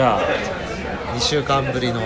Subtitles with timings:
[0.00, 0.20] じゃあ
[1.14, 2.00] 2週間ぶりの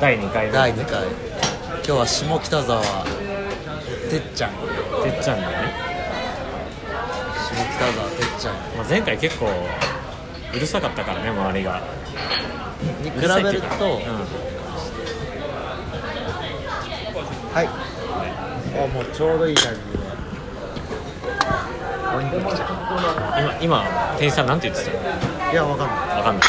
[0.00, 0.52] 第2回目。
[0.52, 1.06] 第2回。
[1.06, 4.50] 今日は下北沢てっちゃん。
[5.04, 5.54] てっちゃんがね、
[7.46, 8.54] 下北沢てっちゃん。
[8.76, 9.46] まあ、前回結構
[10.52, 11.80] うるさかったからね周りが。
[13.04, 13.22] に比べ
[13.52, 14.02] ると、うん。
[17.54, 17.68] はい。
[17.68, 19.98] あもうちょうどいいタイミング
[22.40, 22.50] で。
[23.60, 23.84] 今今
[24.18, 24.98] 店員さんなんて言ってたの？
[25.50, 25.98] ういやわかんない。
[26.18, 26.48] わかんない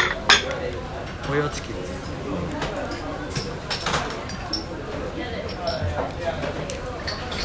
[1.30, 2.10] ホヨチキンです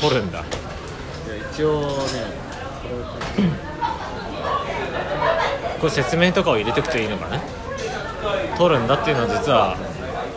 [0.01, 0.41] 取るんだ。
[0.41, 0.47] いや
[1.53, 1.87] 一応ね
[5.81, 7.43] これ説明とかを入れておくといいのかね
[8.57, 9.77] 取るんだっていうのは実は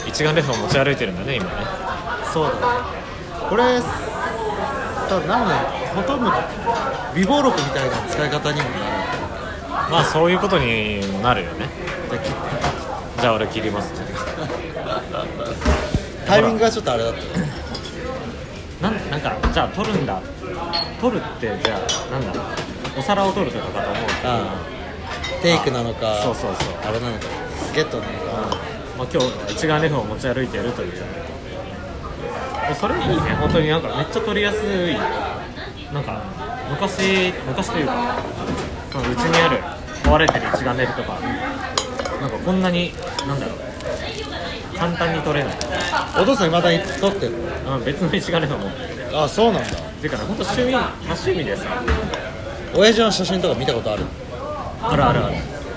[0.06, 1.52] 一眼レフを持ち歩いてるんだね今ね。
[2.34, 2.58] そうだね。
[3.50, 5.56] これさなんだ
[5.96, 6.32] ほとんど
[7.16, 8.82] 微暴録みたいな使い方にもなる。
[9.90, 11.70] まあそういうことにもなるよね。
[12.12, 12.30] でき
[13.20, 13.92] じゃあ俺切ります。
[13.94, 14.06] ね
[16.26, 17.40] タイミングがちょっとあれだった。
[17.40, 17.48] ね
[18.82, 20.22] なんなんかじゃあ取るんだ。
[21.02, 21.80] 取るってじゃあ
[22.12, 22.42] なんだ。
[22.98, 24.78] お皿を取るとかかと思うけど。
[25.42, 26.74] テイクなのかそうそうそう。
[26.84, 27.26] あれなのか
[27.74, 28.58] ゲットなのか。
[28.98, 30.94] まあ、今日一眼レフを持ち歩いてるという
[32.80, 33.16] それいいね。
[33.40, 34.98] 本当になんかめっちゃ撮りやすい。
[35.94, 36.22] なんか
[36.70, 38.18] 昔昔というか
[38.92, 39.60] そのうちにある
[40.04, 41.20] 壊れてる一眼レフとか
[42.28, 42.92] なんかこんなに
[43.26, 43.58] なんだろう
[44.78, 45.58] 簡単に撮れない、
[46.22, 47.34] お父さんいまだに撮ってる
[47.68, 49.70] うん、別の一眼レフを持ってるあそうなんだ。
[49.70, 51.64] っていうかね本当趣味多趣味でさ。
[52.76, 54.04] 親父の写真とか見たことある？
[54.84, 55.36] あるあるある。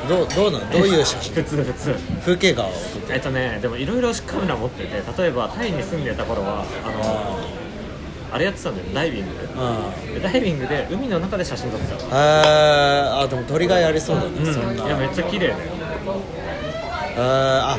[0.08, 1.34] どうどうなのどういう写真？
[1.34, 1.94] 普通普通。
[2.24, 2.70] 風景画を
[3.10, 7.38] えっとねでもいろいろカメラ持ってて例えばタイに住んでた頃はあの
[8.32, 9.30] あれやってたんだよダイビング。
[9.30, 12.00] うんでダイビングで海の中で写真撮ってたの。
[12.00, 13.18] へー。
[13.20, 14.84] あでも鳥がやりそうだね、うん、そんな。
[14.84, 15.58] いやめっちゃ綺麗だよ
[17.16, 17.78] あ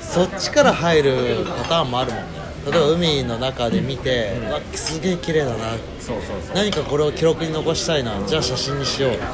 [0.00, 2.42] そっちから入るパターンもあるもんね。
[2.64, 5.72] 例えば海の中で見て、うわすげえ綺麗だな。
[5.98, 6.54] そうそうそう。
[6.54, 8.14] 何かこれを記録に残したいな。
[8.26, 9.26] じゃあ写真にしようっていう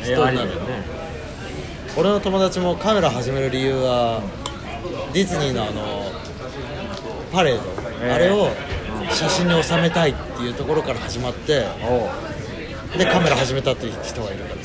[0.00, 0.48] え人になる。
[0.48, 0.56] ね。
[1.96, 4.20] 俺の友達もカメラ始める理由は
[5.14, 6.12] ディズニーのあの
[7.32, 7.62] パレード、
[8.02, 8.14] えー。
[8.14, 8.50] あれを
[9.10, 11.66] 写真に収めたいっていうところから始まって
[12.98, 14.62] でカメラ始めたっていう人がいるから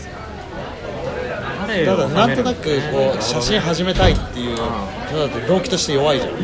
[1.71, 6.33] さパレーただなんとなくこう写真始めたいっていうのだと動機として弱いじゃん。
[6.33, 6.35] 違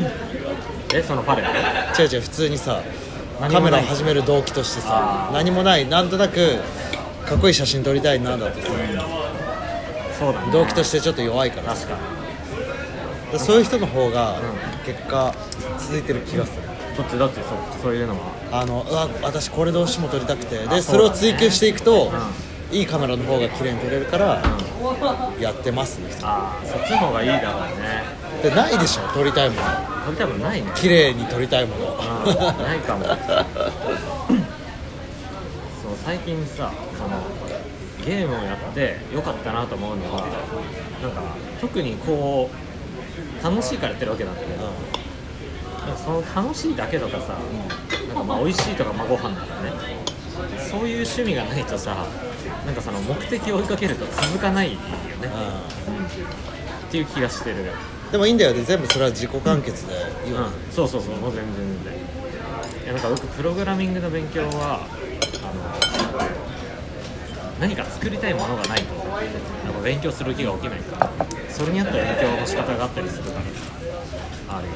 [0.95, 1.45] えそのパレー
[1.97, 2.03] ド？
[2.03, 2.81] う違う普通にさ
[3.39, 5.87] カメラを始める動機としてさ何もない。
[5.87, 6.55] なんとなく
[7.25, 8.69] かっこいい写真撮りたいなだってさ。
[10.17, 10.51] そうだね。
[10.51, 11.87] 動機としてちょっと弱いからさ。
[11.87, 12.07] 確か
[13.27, 13.31] に。
[13.33, 14.39] でそういう人の方が
[14.85, 15.35] 結果
[15.77, 16.63] 続いてる気がする。
[16.97, 17.43] どっちどっちそう
[17.83, 18.31] そういうのは。
[18.51, 20.59] あのうわ私これどうしても撮りたくて。
[20.65, 22.11] あでそれを追求していくと
[22.71, 24.41] いいカメラの方が綺麗に撮れるから
[25.39, 26.09] やってますね。
[26.21, 28.03] ああそっちの方がいいだろうね。
[28.43, 29.61] でないでしょ撮りたいもの。
[30.05, 30.71] これ多分ないね。
[30.75, 31.93] 綺麗に撮りたいもの。
[31.93, 31.97] うん
[32.63, 33.05] ないかも。
[33.07, 33.17] そう
[36.05, 37.21] 最近さその
[38.05, 40.21] ゲームをやってよかったなと思うのは
[41.01, 41.21] なんか
[41.59, 42.49] 特にこ
[43.41, 47.33] う楽しいからやってるわけなんだけどなんかその楽しいだけとかさ、
[48.07, 50.07] なんかまあ美味しいとかまあご飯とかね。
[50.69, 52.05] そういう趣味がないとさ
[52.67, 54.83] なんかその目的を追いかけると続かないよね、
[56.87, 57.55] っていう気がしてる。
[57.55, 57.65] うん
[58.11, 58.63] でもいいんだよね。
[58.63, 59.93] 全部それは自己完結で
[60.25, 61.93] いいわうん、そうそうそうもう全然全然。
[62.85, 66.21] いやなんか僕プログラミングの勉強はあの
[67.59, 71.11] 何か作りたいものがないとなんか勉強する気が起きないから
[71.49, 74.73] それに合った勉強の仕方があったりするからあるよ。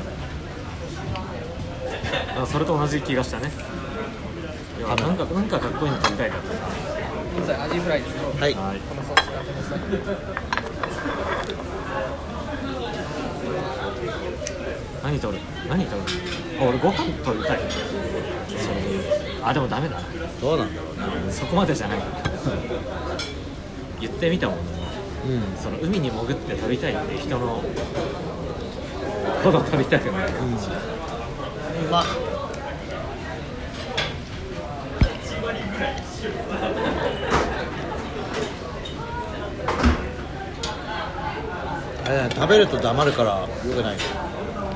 [2.27, 3.49] なんかそれと同じ気がしたね。
[4.77, 7.00] いやなんかなんかかっこいいの撮りたいからさ
[7.37, 8.53] 現在アジフライですよはい。
[8.53, 8.79] はい。
[8.79, 9.81] このソースがこのソース
[15.03, 15.37] 何撮る？
[15.67, 16.01] 何撮る？
[16.59, 17.59] あ俺ご飯撮りたい。
[18.47, 18.75] それ。
[19.43, 20.01] あでもダメだな。
[20.39, 21.31] どうなんだろうね。
[21.31, 21.99] そこまでじゃない。
[23.99, 24.63] 言ってみたもんね。
[25.27, 25.57] うん。
[25.57, 27.63] その海に潜って撮りたいって人の
[29.43, 30.31] ほど撮りたくない、
[31.89, 32.05] まあ
[42.11, 43.97] あれだね食べると黙るからよくない。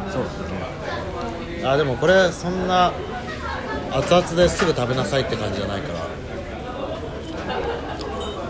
[0.10, 1.66] そうですね。
[1.66, 2.94] あでもこれそんな
[3.92, 6.00] 熱々ですぐ食べなさいって感じじゃないから。
[6.00, 6.06] も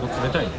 [0.06, 0.52] う冷たいね。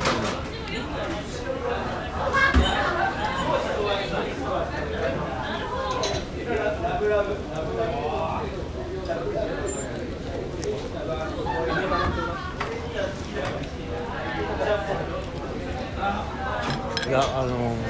[17.08, 17.87] いやあのー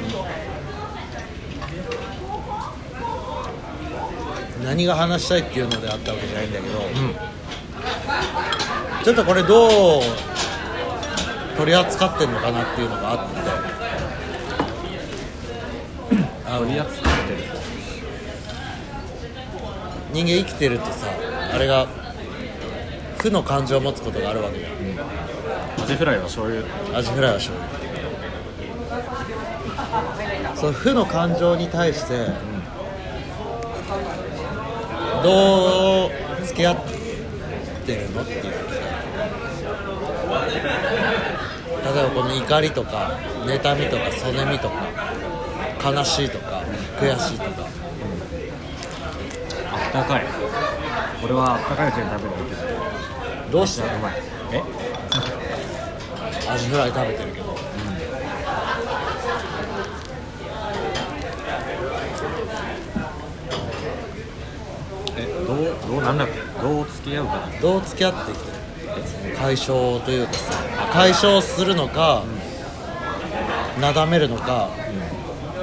[4.68, 6.94] 何が話したいっていうのであったわけじゃないんだけど、うん。
[9.02, 10.02] ちょっとこれどう
[11.56, 13.38] 取り扱ってんのかなっていうのがあって。
[16.46, 17.38] あの取り扱ってる
[20.12, 21.08] 人間生きてるとさ
[21.54, 21.88] あれが
[23.20, 24.72] 負の感情を持つことがあるわけじゃん。
[25.82, 26.66] アジフライは醤油？
[26.94, 27.88] アジフライは醤油。
[30.58, 32.28] その負の感情に対して
[35.24, 36.12] どう
[36.46, 36.78] 付き合っ
[37.86, 38.44] てるのっていう。
[38.44, 38.50] 例
[42.02, 44.88] えばこの怒りとか妬みとかそねみとか
[45.84, 46.62] 悲しいとか
[47.00, 47.68] 悔しいとか。
[49.72, 50.26] あったかい
[51.22, 52.64] これはあったかいうちに食べるべきだ
[53.52, 53.88] どうして
[54.52, 54.64] え？
[56.50, 57.56] アジフライ食べてるけど
[65.18, 65.22] え
[65.88, 66.34] どうなんだっけ？
[66.62, 68.52] どう付き合うかどう付き合ってきて
[69.32, 69.38] る？
[69.38, 70.54] 解消というかさ
[70.92, 72.24] 解消するのか、
[73.80, 74.70] なだめるのか、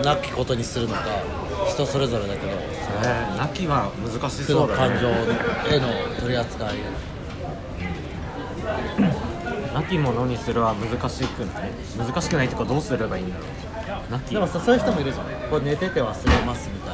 [0.04, 1.04] なきことにするのか
[1.68, 4.94] 人それぞれだけどえー、泣きは難し負そうだね。
[4.94, 5.88] の感情への
[6.20, 6.76] 取り扱い
[9.74, 11.72] 泣きものにするは難しくない？
[11.98, 14.30] 難しくないっていうかどうすればいいんだろう？
[14.30, 15.26] でもさそういう人もいるじゃん。
[15.50, 16.94] これ寝てて忘れますみたいな。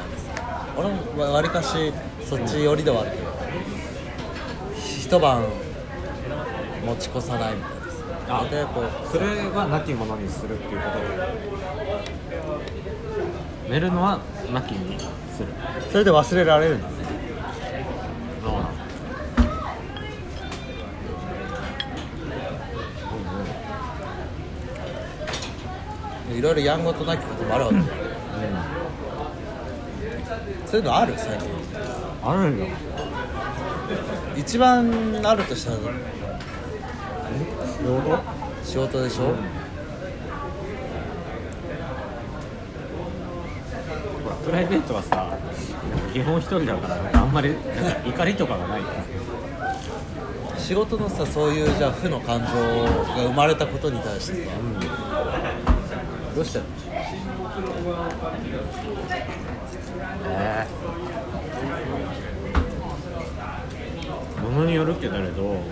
[0.81, 0.89] 俺
[1.27, 1.93] もわりかし
[2.27, 3.23] そっち寄りではあるけど、
[4.75, 5.43] 一晩
[6.83, 7.81] 持ち越さないみたいな。
[8.27, 11.05] さあでこうそれは泣きものにするっていうことで。
[13.69, 14.19] 寝るのは
[14.51, 15.49] 泣きにする。
[15.91, 16.95] それで忘れられるんだね
[18.43, 18.71] あ
[26.33, 28.10] いろいろやんごとなきこともあるわけじゃん
[30.65, 31.13] そういうのある？
[31.17, 31.49] 最近。
[32.23, 32.67] あるんよ。
[34.37, 35.77] 一番あるとしたら
[37.83, 38.17] 両方
[38.63, 39.03] 仕事？
[39.03, 39.25] でしょ、
[44.23, 45.37] ほらプライベートはさ
[46.13, 47.55] 基本一人だからあんまり
[48.05, 48.81] 怒りとかがない。
[50.57, 54.51] 仕事のさそういうじゃあ負の感情が生まれたことに対してさ、
[56.35, 56.65] どうしたの？
[60.25, 60.71] ええ
[64.41, 65.63] ものによるけれど、も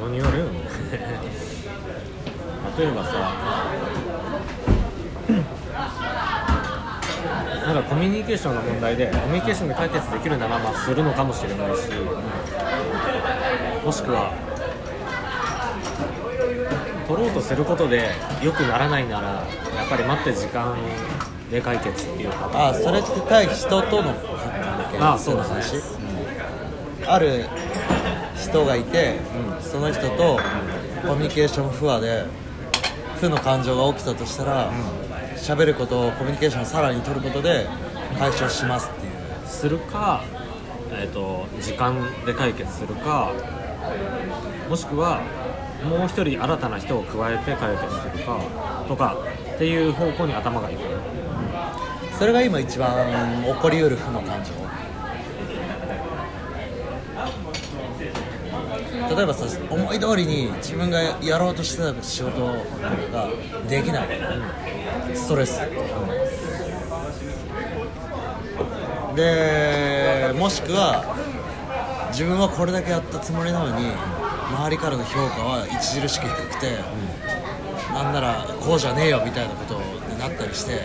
[0.00, 0.44] のによるよ。
[0.46, 0.60] ね
[2.78, 3.34] 例えばさ。
[7.66, 11.82] なんかコミュニケーションの問題でコミュニケーションで解決できるならまあするのかもしれないし。
[13.84, 14.32] もしくは
[17.08, 18.10] 取ろうとすることで
[18.42, 20.76] 良くならないならやっぱり待って時間
[21.50, 22.68] で解決っていうパターン。
[22.68, 24.98] あそれって対人との関係？
[25.00, 25.48] あそうだね。
[25.48, 25.82] 話？
[27.06, 27.46] ある
[28.36, 29.16] 人がいて、
[29.62, 30.38] その人と
[31.06, 32.26] コミュニケーション不和で
[33.18, 34.70] 負の感情が起きたとしたら
[35.36, 37.66] 喋、ることをコミュニケーションをさらに取ることで
[38.18, 39.12] 解消しますっていう。
[39.46, 40.22] するか、
[40.92, 41.96] えー、と時間
[42.26, 43.32] で解決するか
[44.68, 45.22] もしくは
[45.84, 48.40] もう一人新たな人を加えて解決するか
[48.88, 49.16] とか
[49.54, 50.80] っていう方向に頭がいく。
[52.18, 54.50] それが今一番起こりうる負の感情。
[59.16, 62.44] 例えばさ思い通りに自分がやろうとしてた仕事
[63.12, 63.28] が
[63.68, 64.08] できない。
[65.14, 65.60] ストレス。
[69.14, 71.04] でもしくは
[72.10, 73.86] 自分はこれだけやったつもりなのに
[74.50, 76.78] 周りからの評価は著しく低くて、
[77.92, 80.82] なんならこうじゃねえよみたいなことになったりして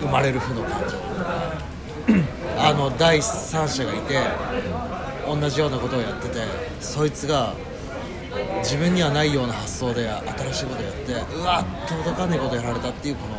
[0.00, 0.96] 生まれる負の感情。
[2.58, 4.20] あの第三者がいて
[5.26, 6.40] 同じようなことをやってて
[6.80, 7.54] そいつが
[8.58, 13.36] 自分にはないような発想で新しいことやってうわ届かねえことやられたっていうこの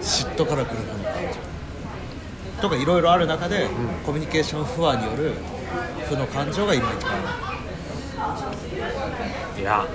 [0.00, 2.62] 嫉妬からくる負の感情。
[2.62, 3.68] とかいろいろある中で、
[4.04, 5.34] コミュニケーション不和による
[6.08, 7.12] 負の感情が今一番
[9.58, 9.86] いや。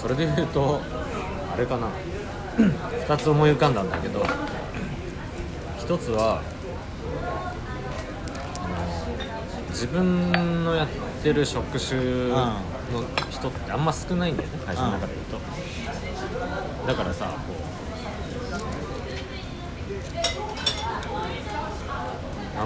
[0.00, 0.80] それで言うと
[1.54, 1.88] あれかな。
[3.06, 4.22] 2つ思い浮かんだんだけど
[5.78, 6.42] 1つは
[9.70, 10.88] 自分のやっ
[11.22, 12.58] てる職種の
[13.30, 15.40] 人ってあんま少ないんだよね会社の中で言うと。
[16.86, 17.56] だからさこう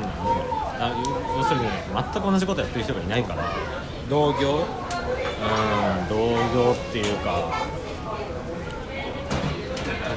[0.00, 0.46] なんだろう
[0.78, 0.92] あ
[1.38, 3.42] 要するに全く同じことやってる人がいないから。
[4.08, 4.58] 同業？
[4.58, 6.16] うん同
[6.54, 7.50] 業っていうか。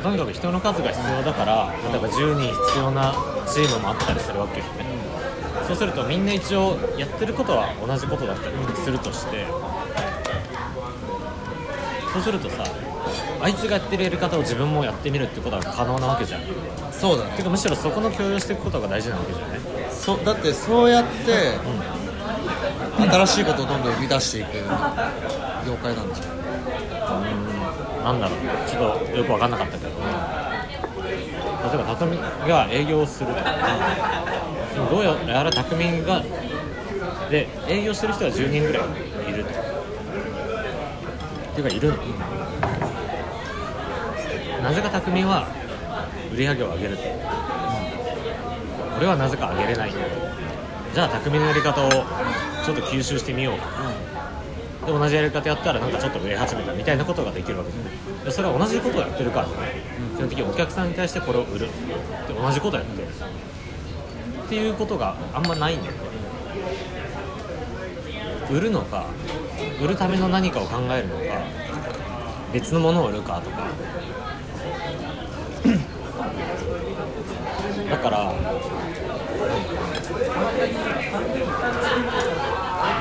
[0.02, 3.14] とにかく人の数が必要だから例えば10人必要な
[3.46, 4.72] チームもあったりするわけよね、
[5.68, 9.46] そうするとみんな一応やってることは同じことだったりするとして。
[12.14, 12.64] そうするとさ
[13.42, 16.42] あいつがやってるやり方を自分もやってみるってことは可能なわけじゃん。
[16.92, 17.32] そうだね。
[17.38, 19.60] てかむしろそこの共有していくことが大事なわけじゃない？
[19.92, 21.58] そだってそうやって、
[22.98, 24.48] 新しいことをどんどん生み出していく
[25.66, 26.26] 業界なんですよ
[28.04, 29.92] なんだろうちょっとよく分かんなかったけど。
[31.62, 32.18] 例えば匠
[32.48, 33.36] が営業をすると。
[33.36, 33.42] で
[34.80, 36.24] もどうやら匠が
[37.30, 38.84] で営業してる人が10人ぐらい
[39.30, 39.50] いると。
[39.50, 39.54] っ
[41.54, 41.96] ていうかいるの？
[44.62, 45.48] なぜか匠は
[46.34, 47.04] 売り上げを上げると。
[47.04, 47.10] うん
[49.00, 49.94] 俺はなぜか上げれない。
[50.94, 52.02] じゃあ匠のやり方をちょ
[52.74, 54.86] っと吸収してみよう。
[54.86, 59.54] で同じやり方やったらなんかちょっと売れ始めたみたいなことができるわけじゃないでそれは同じことをやってるからね
[60.18, 61.68] 基本的にお客さんに対してこれを売る。
[62.28, 63.08] で同じことやってる。
[63.08, 63.12] っ
[64.50, 66.00] ていうことがあんまないんだよね。
[68.52, 69.06] 売るのか
[69.82, 71.22] 売るための何かを考えるのか
[72.52, 73.68] 別のものを売るかとか。
[77.90, 78.34] だから。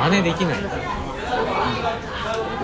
[0.01, 0.59] 真似できない。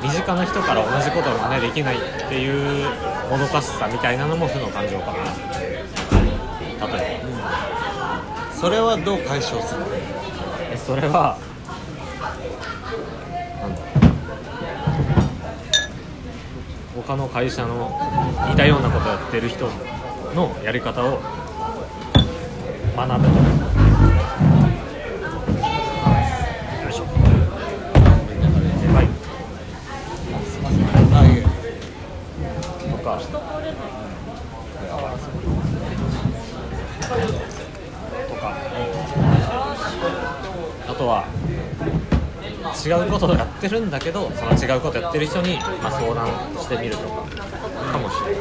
[0.03, 2.89] 身近な人から同じことを真似できないっていう
[3.31, 5.19] もどかしさみたいなのも負の感情かな。
[6.87, 8.53] 例えば。
[8.53, 9.87] それはどう解消するの？
[10.73, 11.39] えそれは
[13.61, 13.81] なんだ。
[17.07, 17.91] 他の会社の
[18.49, 19.69] 似たようなことやってる人
[20.35, 21.21] のやり方を
[22.97, 23.41] 学ぶとよ
[26.89, 26.93] い。
[26.93, 27.05] しょ
[28.95, 29.09] はい。
[32.89, 33.19] あとか
[38.29, 38.45] とか。
[40.87, 41.25] あとは
[42.87, 47.25] 違うことをやってるんだけどその違うことやってる人に、まあ、相談してみるとか。
[47.93, 48.35] かもしれ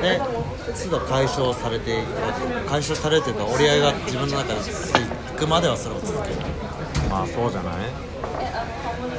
[0.00, 0.18] ない。
[0.18, 0.20] で
[0.74, 2.12] 都度解消されていく
[2.68, 6.36] 解消されるというか折り合いが自分の中でついくまではそれを続ける
[7.10, 7.74] まあそうじゃない、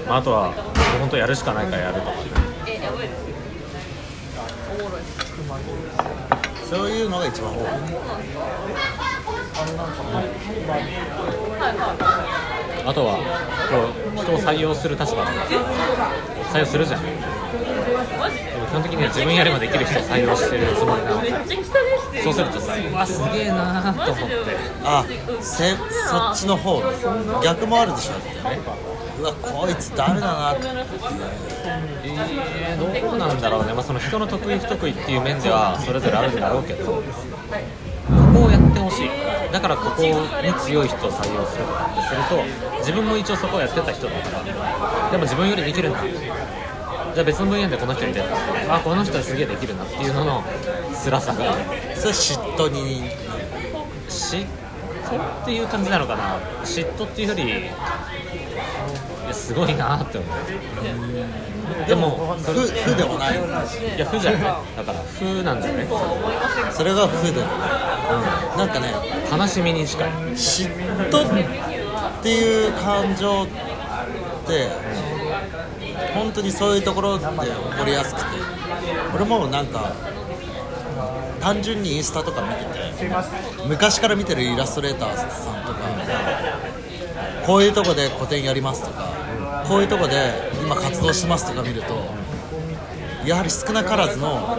[0.08, 0.56] まあ、あとはもう
[1.00, 2.20] 本当やるしかないからやるとかね
[6.70, 7.04] そうい。
[7.04, 7.66] うのが一番多い
[12.86, 13.18] あとは
[13.70, 17.02] こう人を採用する立場採用するじゃん
[18.70, 21.16] 基本的には自分やればできる人を採用してるつもりな。
[21.16, 21.32] ので
[22.22, 24.36] そうするとさうわすげえなーと思って
[24.84, 25.06] あ
[25.42, 26.82] せそっちの方
[27.44, 28.60] 逆もあるでしょだって
[29.20, 29.24] う。
[29.24, 30.68] わこいつ誰だなって
[32.04, 33.66] えー、どうなんだろう。
[33.66, 36.64] ね、まあ、その人の得意不得意っていう面ではそれぞれあるんだろう。
[36.64, 37.04] けどこ
[38.34, 39.10] こをやってほしい
[39.52, 40.14] だからここに
[40.54, 42.44] 強い人を採用するとかってすると
[42.80, 46.00] 自分も一応そこをやってた人だからでも自分よりできるんだ
[47.20, 48.24] じゃあ別の分野でこの人いて
[48.70, 50.42] あこの人はすげえできるなっていうのの
[51.04, 51.54] 辛さが。
[51.94, 53.12] それ嫉妬に。
[54.08, 54.48] 嫉
[55.04, 56.40] 妬っていう感じなのかな。
[56.64, 57.66] 嫉妬っていうより
[59.34, 60.30] すごいなって思う。
[61.90, 63.40] でも負負でもない。
[63.98, 64.42] いや負じゃない。
[64.78, 65.88] だから負なんじゃない
[66.72, 67.42] それが負で
[68.56, 68.94] なんかね
[69.30, 70.12] 悲しみに近い。
[70.36, 70.70] 嫉
[71.10, 71.28] 妬っ
[72.24, 73.48] ていう感情っ
[74.48, 74.70] て
[76.14, 78.28] 本当にそういうところで起こりやすくて
[79.16, 79.94] 俺もなんか
[81.40, 83.10] 単純にインスタとか見てて
[83.68, 85.80] 昔から見てるイラストレーターさんとか
[87.46, 91.96] こういうとこで個展やりますとかこういうとこで今活動してますとか見ると
[93.26, 94.58] やはり少なからずの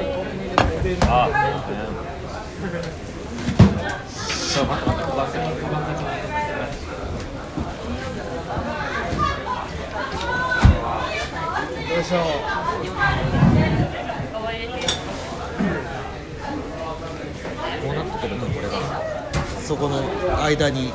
[1.03, 1.29] あ
[4.57, 4.65] よ
[12.11, 12.23] しょこ
[17.91, 18.73] うなってくるとこれが
[19.63, 20.93] そこの間に。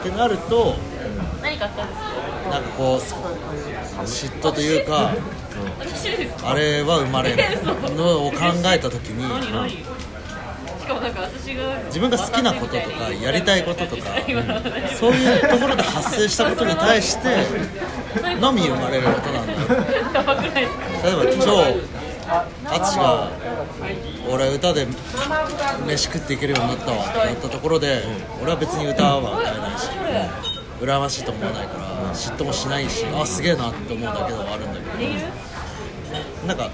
[0.00, 0.74] ってなると
[1.40, 5.14] 何買ったんですかなんかこう嫉妬というか
[6.42, 7.44] あれは生まれる。
[7.94, 9.52] のを考えた時に何？
[9.52, 10.11] 何？
[10.82, 14.02] しかもなんか私が自分が好きなこととかやりたいこととか
[14.98, 17.28] そういうところで発生したことに対して
[18.40, 19.52] のみ生まれることなんだ
[20.54, 20.66] 例え
[21.14, 21.64] ば超
[22.66, 23.30] 淳が
[24.28, 24.86] 俺歌で
[25.86, 28.02] 飯食っていけるようになったわってなったところで、
[28.40, 29.88] 俺は別に歌は歌えないし、
[30.80, 35.06] 羨ましいと思わないから嫉妬もしないしあすげえなって思うだけではあるんだけ
[36.44, 36.70] どなんか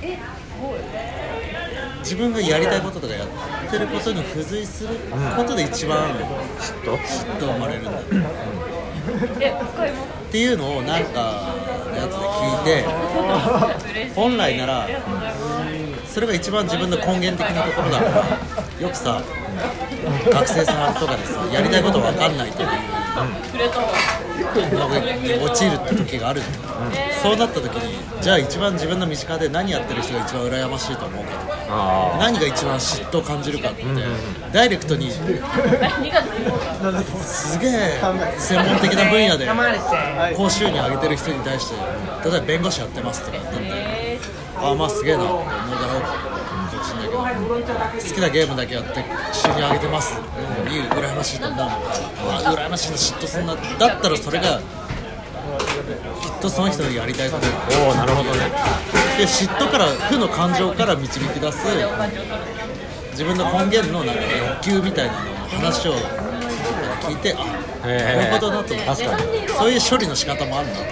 [2.00, 3.32] 自分がやりたいこととかやって
[3.76, 4.90] ることに付随する
[5.36, 6.10] ことで一番
[6.60, 6.96] 嫉妬？
[6.96, 7.98] 嫉妬生まれるんだよ
[9.40, 11.56] え使いますっていうのをなんか
[11.90, 14.86] のやつで聞いて本来なら
[16.06, 17.98] それが一番自分の根源的なところだ。
[17.98, 18.26] から
[18.80, 19.22] よくさ
[20.32, 22.74] 学生さんとかでさやりたいこと分かんないというの
[25.00, 26.52] に陥るって時があるじゃん、
[27.22, 33.84] そうなった時にじゃあ一番自分の身近で何やってる人が一番羨ましいと思うかと何が一番嫉妬を感じるかって、
[34.52, 35.10] ダイレクトに。
[35.10, 38.00] 2月にすげえ
[38.38, 39.46] 専門的な分野で
[40.36, 41.76] 高収入上げてる人に対して
[42.28, 44.18] 例えば弁護士やってますとか言ってえ
[44.56, 45.52] ああまあすげえなって思うだ
[45.86, 46.02] ろう。
[46.02, 51.58] かもしれないけど好きなゲームだけやって収入上げてます、うん、いい羨ましいと思う。
[51.58, 51.74] のか
[52.48, 53.54] あ羨ましいな嫉妬すんな。
[53.54, 53.60] だ
[53.98, 54.60] ったらそれが
[56.40, 57.46] とその人のやりたいこと。
[57.86, 58.50] おおなるほどね。
[59.18, 61.66] で嫉妬から負の感情から導き出す
[63.12, 65.94] 自分の根源のなんか欲求みたいなのの話を
[67.02, 67.44] 聞いてあこ
[67.86, 69.48] ういうこと思う確かに。
[69.48, 70.84] そういう処理の仕方もあるんだと。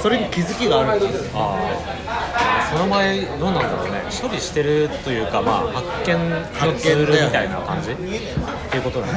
[0.00, 1.00] それに気づきがある
[1.34, 1.56] あ
[2.06, 3.02] あその場合
[3.38, 4.02] どうなんだろうね。
[4.10, 6.44] 処理してるというかまあ発見の
[6.78, 7.90] ツールみたいな感じ？
[7.92, 9.12] っていうことだね。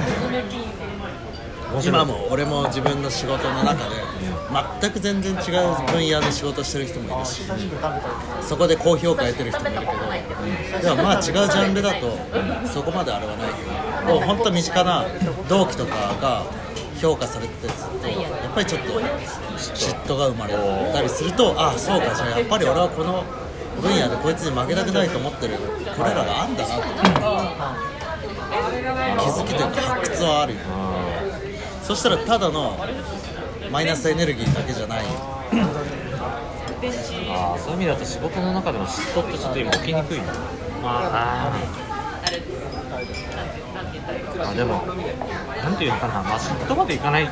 [1.71, 2.01] 面白い。
[2.01, 3.95] 今も俺も自分の仕事の中で
[4.81, 5.41] 全く全然違う
[5.91, 7.41] 分野の仕事してる人もいるし
[8.41, 12.17] そこで高評価得てる人もいるけどでもまあ違うジャンルだと
[12.67, 13.63] そこまであれはないけ
[14.11, 15.05] ども本当身近な
[15.47, 16.43] 同期とかが
[16.99, 20.53] 評価されてたりするとやっぱりちょっと嫉妬が生まれ
[20.93, 23.23] たりするとああそうかじゃあやっぱり俺はこの
[23.81, 25.53] 分野でこいつに負けたくないと思ってる
[25.95, 26.81] これらがあんだなと
[28.49, 30.59] 気づきというか発掘はあるよ。
[31.83, 32.77] そしたらただの
[33.71, 35.05] マイナスエネルギーだけじゃない。
[37.31, 40.23] ああそういう意味だと仕事の中でも嫉妬ってちょっと今起きにくいな。
[40.83, 41.51] あ
[44.39, 44.83] あでも
[45.61, 47.29] なんていうのかなまあ嫉妬までいかない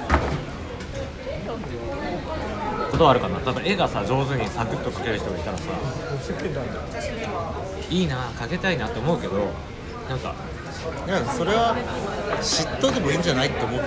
[2.91, 3.39] ことはあるかな。
[3.39, 5.63] 例えば絵がさ上手にサクッと描ける人がいたらさ
[7.89, 9.50] いいな描けたいなって思うけど
[10.10, 10.36] なんか
[11.08, 11.76] いやそれは
[12.41, 13.82] 嫉妬でもいいんじゃないって思う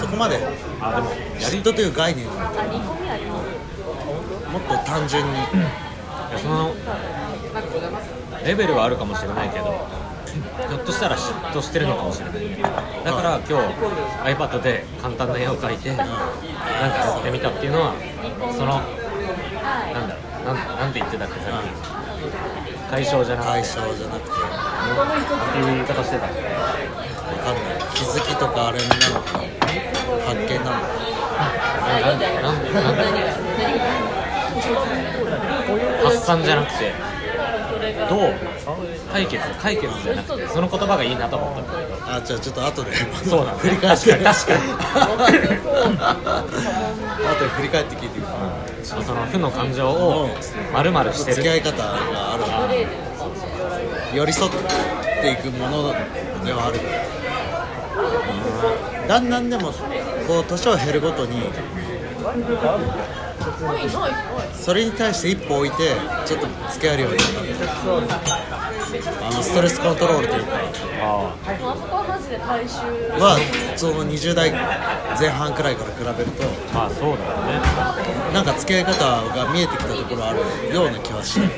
[0.00, 0.38] そこまで。
[0.80, 1.16] あでもや
[1.50, 2.26] り嫉妬という概念。
[2.28, 3.62] をもあ2個目あります
[4.56, 5.30] っと単純に。
[6.40, 6.74] その
[8.44, 9.86] レベルはあるかもしれないけど
[10.66, 12.34] ひょっとしたら嫉妬してるのかもしれない。
[13.04, 13.64] だから今日
[14.34, 17.94] iPad で簡単な絵を描いてなんかやってみたっていうのは
[18.56, 18.80] その
[19.92, 21.68] なんだろうなんなんて言ってたっけさっき。
[22.90, 23.52] 解消じゃなくて。
[23.52, 24.30] 対象じゃなくて。
[24.30, 26.40] なんていう言い方してたっけ。
[26.40, 26.50] 分
[27.42, 29.44] かんない気づきとかあれなのかな。
[30.26, 30.78] 発見なのか
[32.00, 33.22] なんでなんでなんで
[36.04, 36.92] 発散じゃなくて
[38.08, 38.32] どう
[39.12, 45.38] 解決解決じゃなくてその言葉がいいなと思ったんだけどあじゃあちょっと後でそうだね振り返って確かに後で
[47.48, 48.28] 振り返って聞いてくだ
[48.84, 50.28] さいその負の感情を
[50.72, 51.96] 丸々してる付き合い方があ
[52.36, 52.68] るあ
[54.14, 54.50] 寄り添っ
[55.22, 55.92] ていくもの
[56.44, 56.78] ではある
[59.08, 59.72] だんだんでも
[60.26, 61.42] こう年を減るごとに
[64.54, 67.18] それに対して一歩置いてちょっと付き合えるように
[68.08, 68.32] なった。
[68.52, 70.50] あのストレスコントロールというか。
[71.00, 72.76] あそこはマジで大衆
[73.18, 73.38] は
[73.74, 74.52] その20代
[75.18, 76.42] 前半くらいから比べると
[76.74, 77.58] まあそうだよね。
[78.34, 78.94] なんか付き合い方
[79.34, 80.40] が見えてきたところある
[80.74, 81.48] ような気はして。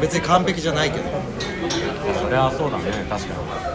[0.00, 1.04] 別に完璧じゃないけど。
[2.20, 3.06] それはそうだね。
[3.08, 3.69] 確かに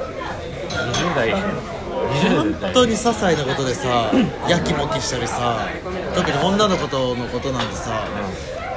[0.91, 4.11] 20代20代本当に些細なことでさ
[4.47, 5.67] やきもきしたりさ
[6.15, 8.07] 特に女の子とのことなんてさ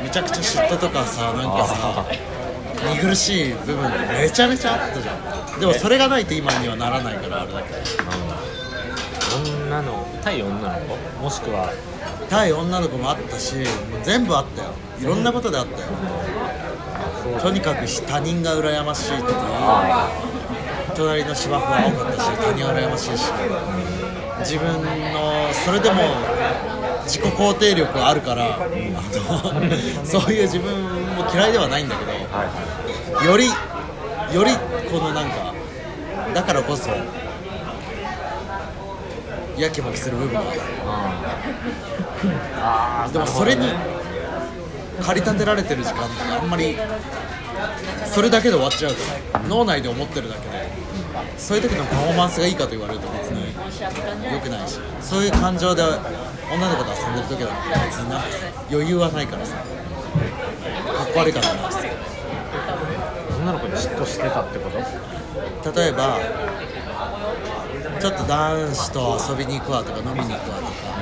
[0.03, 2.07] めちゃくちゃ嫉妬とかさなんかさ
[2.95, 3.91] 見苦しい部分
[4.21, 5.13] めちゃめちゃあったじゃ
[5.57, 5.61] ん。
[5.61, 7.79] でもそれがないと今にはならないからあれだけど。
[9.69, 10.97] 女の対女の子？
[11.23, 11.73] もしくは
[12.31, 13.65] 対女の子もあったしもう
[14.05, 14.71] 全部あったよ。
[15.01, 15.87] いろんなことであったよ。
[17.41, 20.09] とにかく他人が羨ましいとかあ
[20.99, 23.31] 隣の芝生は多かったし他人は羨ましいし
[24.41, 24.83] 自分
[25.15, 26.03] のそれでも
[27.05, 28.67] 自己肯定力あるからあの
[30.05, 30.75] そういう自分
[31.15, 34.51] も嫌いではないんだけどよりより
[34.91, 35.55] このなんか
[36.35, 36.91] だからこそ
[39.57, 40.41] やきもきする部分が
[42.61, 43.13] ある。
[43.13, 43.69] でもそれに
[45.01, 46.77] 駆り立てられてる時間ってあんまり
[48.07, 50.69] それだけで終わっちゃうから脳内で思ってるだけで
[51.37, 53.55] そういう時のパフォーマンスがいいかと言われると別に
[54.33, 55.83] 良くないしそういう感情で
[56.53, 57.55] 女の子と遊んでる時だって
[57.87, 59.65] 別になんかさ余裕はないからさかっ
[61.13, 61.69] こ悪いからな
[63.41, 64.79] 女の子に嫉妬してたってこと？
[65.73, 66.19] 例えば
[68.01, 70.98] ちょっと男子と遊びに行くわとか飲みに行くわとか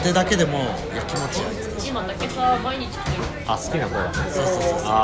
[0.00, 0.58] ってだけでも
[0.92, 1.40] いや気持ちい
[1.86, 1.88] い。
[1.88, 3.22] 今だけさ毎日来てる。
[3.46, 4.08] あ好きな子だ。
[4.08, 5.02] ねそうそうそうそうあ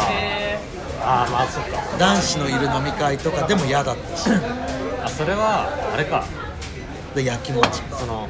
[1.00, 1.31] あー。
[1.31, 4.31] まあそっか男子のいる飲み会とかでも嫌だったし。
[5.05, 6.24] あそれはあれか。
[7.14, 8.28] でやきもちその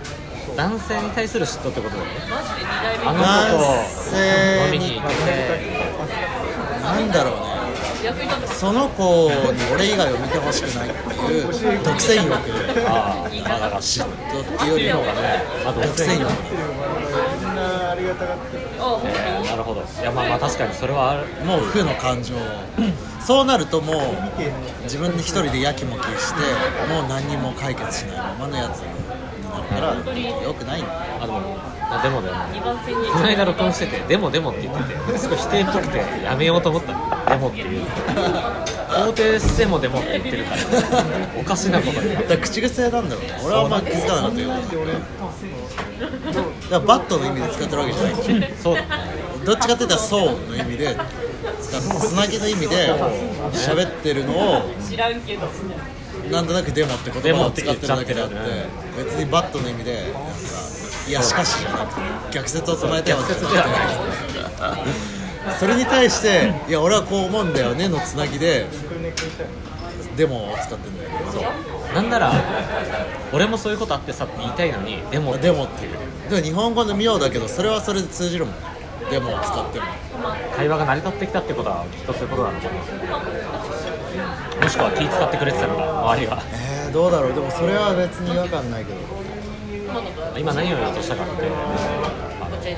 [0.57, 2.15] 男性に対する嫉妬ってことだよね。
[2.27, 3.07] ーマジで2代目。
[3.07, 5.17] あの男子性と飲みに行って
[6.83, 7.53] なんだろうね。
[8.47, 9.37] その子に
[9.73, 12.35] 俺以外を見てほしくないっていう独占欲
[12.89, 16.31] ああだから嫉嫉妬っていうよりも妬がねあ独占欲独占欲
[17.45, 18.63] みんなありがたがってる。
[18.81, 19.83] あえーなるほど。
[19.83, 21.27] いやまあまあ確かにそれはある。
[21.45, 22.35] もう負の感情
[23.21, 23.97] そうなるともう
[24.85, 26.41] 自分で一人でやきもきして
[26.93, 28.87] もう何にも解決しないままのやつに
[29.49, 30.91] なるからよくないんだ
[31.21, 31.41] あでも
[31.89, 36.93] あでもだよね2番線にこの間録音してて「でもでも」って言っててすごい否定っぽくてやめようと思った。
[36.93, 36.99] の
[37.31, 37.87] 「でも」っていう
[38.93, 40.59] 肯定しても「でも」って言ってるから
[41.39, 43.25] おかしなことになだから口癖なんだろう。
[43.25, 44.99] ね俺はあんま気づかなかったけどだか
[46.71, 48.15] らバットの意味で使ってるわけじゃない。
[48.15, 48.77] しょそう。
[49.45, 50.97] どっちかって言ったらそうの意味で
[51.61, 52.95] 使ってつなぎの意味で
[53.53, 55.49] 喋ってるのを知らんけど
[56.31, 58.37] なんとなくデモって言葉を使ってるだけであって
[58.97, 60.19] 別にバットの意味でなんか
[61.09, 62.01] いやしかしじゃなくて
[62.33, 65.22] 逆説を唱えたいわけじゃなくて
[65.59, 68.67] それに対していや俺はこう思うんだよねのつなぎで
[70.17, 71.17] デモを使ってんだよね。
[71.33, 71.95] そう。
[71.95, 72.33] なんなら
[73.33, 75.93] 俺もそういうことあってさって言いたいのにでもデモっていう。
[76.31, 78.55] でも日本語の妙だけどそれはそれで通じるもん。
[79.11, 79.87] デモを使っても。
[80.55, 82.73] 会話が成り立ってきたってことはきっとそういうことなのかな
[84.63, 86.43] もしくは気使ってくれてたのか周りが。
[86.53, 87.35] えー、どうだろう。
[87.35, 88.99] でもそれは別に違和感ないけど。
[90.39, 91.33] 今何を言おうとしたかって。
[92.41, 92.77] あので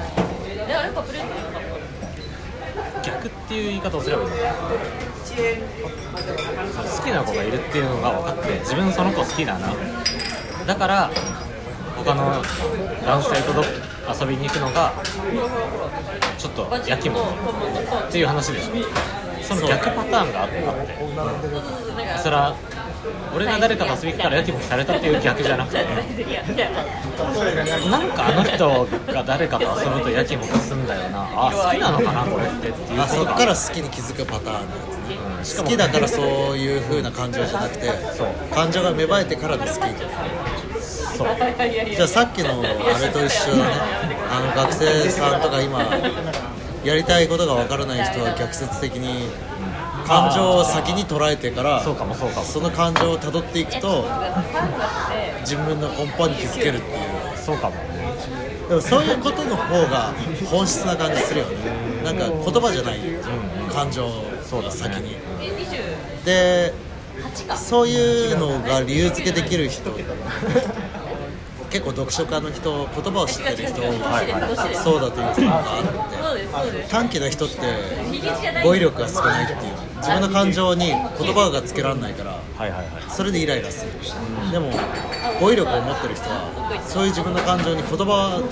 [0.75, 1.65] あれかプレゼントか
[3.07, 4.49] 逆っていう言い方をすればいいのかな
[6.83, 9.73] 好きな子がいるっていうのが分かって自分その子好きだな。
[10.67, 11.11] だから
[11.97, 12.43] 他の
[13.05, 13.65] 男性と
[14.25, 14.93] 遊びに行くのが
[16.39, 17.23] ちょっとやきもき
[18.09, 18.73] っていう話でしょ。
[19.43, 20.63] その逆パターンがあって。
[22.23, 22.57] それは
[23.35, 25.85] 俺が誰かと遊びに行ったらやきもきされたっていう逆じゃなくて
[27.91, 37.91] なんかあの人が誰かと遊ぶとやきもきすんだよなあ好きなのかなこれってっていうあそっから好きに気づくパターンのやつね好きだからそういう風な感情じゃなくて
[38.55, 39.75] 感情が芽生えてからの好き
[40.81, 41.29] そう
[41.95, 43.65] じゃあさっきのあれと一緒だね
[44.31, 45.81] あの学生さんとか今
[46.85, 49.29] やりたいことがわからない人は逆説的に
[50.07, 52.47] 感情を先に捉えてからそうかもそうかも。
[52.47, 54.05] その感情をたどっていくと
[55.41, 57.37] 自分の根本に気づけるっていう。
[57.37, 57.77] そうかも
[58.69, 60.15] でもそういうことの方が
[60.47, 61.55] 本質な感じするよね。
[62.03, 63.01] なんか言葉じゃない
[63.73, 64.09] 感情
[64.63, 65.17] が先に。
[66.25, 66.73] で
[67.57, 69.91] そういうのが理由付けできる人。
[71.71, 73.83] 結構読書家の人言葉を知ってる人
[74.81, 76.87] そうだという人があって。
[76.89, 77.57] 短気な人って
[78.63, 80.97] 語彙力が少ないっていう自分の感情に言
[81.33, 82.87] 葉がつけられないからはいはいはい。
[83.09, 83.93] それでイライラする。
[84.53, 84.71] でも
[85.41, 88.43] 語彙力を持ってる人はそういう自分の感情に言葉を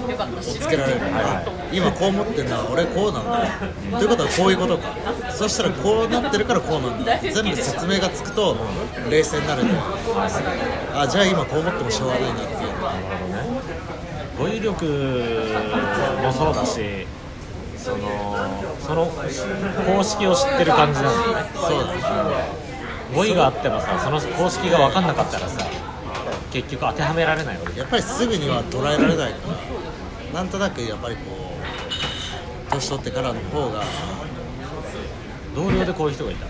[0.41, 4.97] つけられるから今こう思ってんだ俺こうなんだということはこういうことか。
[5.31, 8.57] そしたらこうなってるからこうなんだ全部説明がつくと
[9.11, 9.65] 冷静になる。
[9.65, 9.75] んで
[10.95, 12.73] あじゃあ今こう思ってもしょうがないなっていう。
[14.39, 14.85] 語彙力
[16.23, 17.07] もそうだし
[17.77, 17.99] その
[18.93, 19.07] その
[19.97, 21.51] 公式を知ってる感じなんだよね。
[21.55, 22.01] そうだね。
[23.15, 25.67] 語彙があってもさその公式が分かんなかったらさ
[26.53, 29.39] 結局当てはめられないわけやっぱりすぐには捉えられないか
[30.33, 31.23] らなんとなくやっぱりこ
[32.71, 33.83] う年取ってからの方が。
[35.55, 36.47] 同僚でこういう人がいた。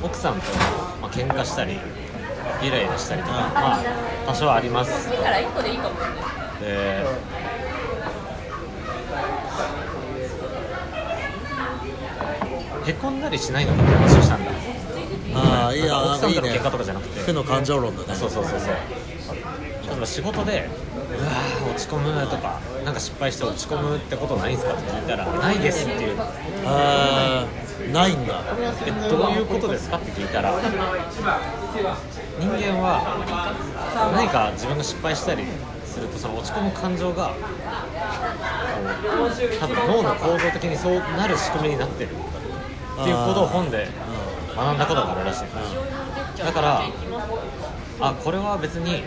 [0.00, 0.40] 奥さんと、
[1.00, 1.72] まあ喧嘩したり
[2.62, 3.82] イライラしたりとか、まあ
[4.26, 5.10] 多少あります。
[5.10, 6.20] だから1個でいいかもしれない
[6.60, 7.04] で
[12.86, 14.50] へこんだりしないのかって話をしたんだ。
[15.34, 17.20] ああいいや奥さんとの喧嘩とかじゃなくて。
[17.20, 18.14] 負の感情論だね。
[18.14, 18.74] そうそうそうそう。
[19.88, 20.68] 例えば仕事で
[21.18, 26.16] うわー落ち込むとかなんか失敗して落ち込むってことないんですかって聞いたらないですっていう。
[26.66, 28.42] あーないんだ。
[28.86, 30.52] えどういうことですかって聞いたら
[32.38, 33.18] 人間は
[34.14, 35.44] 何か自分が失敗したり
[35.84, 37.34] するとその落ち込む感情が
[39.60, 42.10] 多分脳の構造的にそうなる仕組みになってる
[43.00, 43.88] っていうことを本で
[44.54, 45.44] 学んだことがあるらしい
[46.44, 46.82] だから
[48.00, 49.04] あこれは別に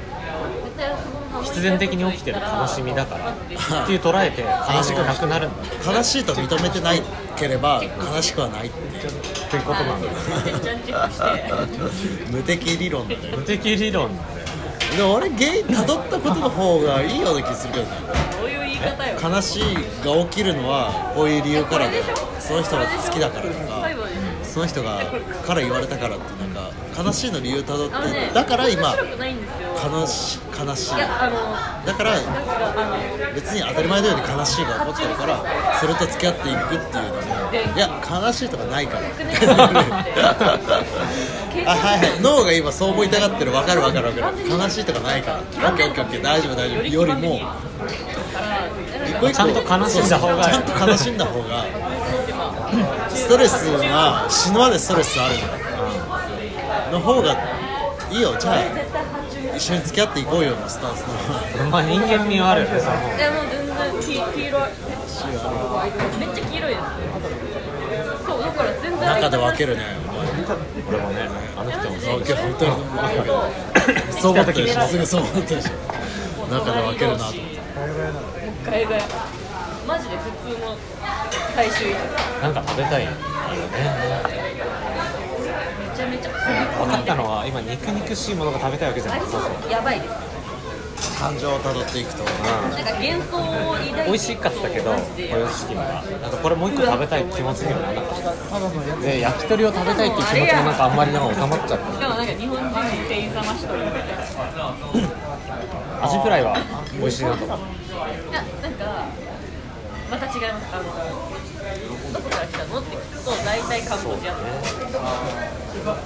[1.43, 5.93] 必然的に起きてる悲しみだからっていう捉えて悲しくなくなるんだ。
[5.93, 7.01] 悲しいと認めてない
[7.35, 9.55] ければ悲しくはないって。
[9.55, 10.07] いうことなんだ。
[12.31, 13.07] 無敵理論。
[13.07, 14.29] だね無敵理論だよ。
[14.97, 17.91] でも俺原因辿ったことの方がいいような気するけどね
[19.21, 22.03] 悲しいが起きるのはこういう理由からで
[22.39, 23.84] その人が好きだからとか。
[24.55, 25.01] その人が
[25.45, 26.71] から言われたからってなんか
[27.03, 30.95] 悲しいの理由辿あのねってだから今悲し悲しい。
[30.95, 32.13] だから
[33.35, 35.43] 別に当たり前のように悲しいが起こってるから
[35.81, 39.01] それと付き合っていくっていうのもいや悲しいとかないから。
[41.67, 42.21] あはいはい。
[42.21, 43.51] 脳が今そう思いたがってる。
[43.51, 44.37] 分かる分かる分かる。
[44.49, 45.69] 悲しいとかないから。
[45.69, 46.23] オッケーオッケーオッケー。
[46.23, 46.83] 大丈夫大丈夫。
[46.85, 47.41] よりも
[49.05, 49.33] 一個一個。
[49.33, 50.45] ちゃんと悲しんだ方が。
[50.45, 51.65] ちゃんと悲しんだ方が
[53.15, 55.35] ストレスは死ぬまでストレスある
[56.91, 57.33] のの方が
[58.11, 58.35] いいよ。
[58.39, 58.55] じゃあ
[59.55, 61.01] 一緒に付き合っていこうよのスタンス
[61.57, 61.69] の。
[61.71, 64.61] まあ人間味はあるよねそのいやもう全然黄黄色い。
[66.19, 66.81] めっちゃ黄色いです
[68.25, 69.83] そうだから全然中で分けるね。
[70.87, 72.71] 俺もねあの人もおそう前本当に
[74.21, 75.71] そう思ったでしょすぐそう思ったでしょ
[76.51, 77.23] 中で分けるなと。
[77.25, 77.39] 思って
[78.69, 79.01] 海外。
[79.87, 80.23] マジで普
[80.53, 80.75] 通の
[81.55, 81.85] 大衆
[82.41, 83.17] なんか食べたいよね。
[85.95, 86.31] ちゃめちゃ。
[86.77, 88.35] 分かったのは今肉肉しい。
[88.35, 88.89] ものが食べたい。
[88.89, 89.21] わけじゃない。
[89.21, 89.37] そうそ
[89.67, 89.99] うやばい。
[90.01, 90.15] です
[91.19, 92.03] 感情をたどってい。
[92.03, 93.93] くとなんか幻想を抱い。
[93.93, 97.23] て美味しかったけど豊洲キムがなんかこれもう一個食べたい。
[97.31, 100.09] 気持ちにはならなかったで焼き鳥を食べたい。
[100.09, 100.23] ってい。
[100.23, 104.11] う気持ちもなんかあんまりなんか収まっちゃっしかもなんか日本人の店員様一人みたい。
[104.11, 106.57] なたアジフライは
[106.99, 107.23] 美味しい。
[107.23, 107.61] なと思うい。
[108.35, 109.07] やなんか
[110.15, 110.83] また違いますあの
[112.13, 115.97] どこから来たのって聞くと大体カンボジアとか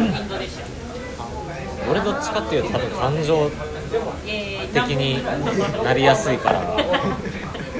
[0.00, 0.64] インドネシア。
[1.90, 3.50] 俺どっちかっていうと多分感情
[4.26, 5.22] えー的に
[5.84, 6.60] なりやすいから。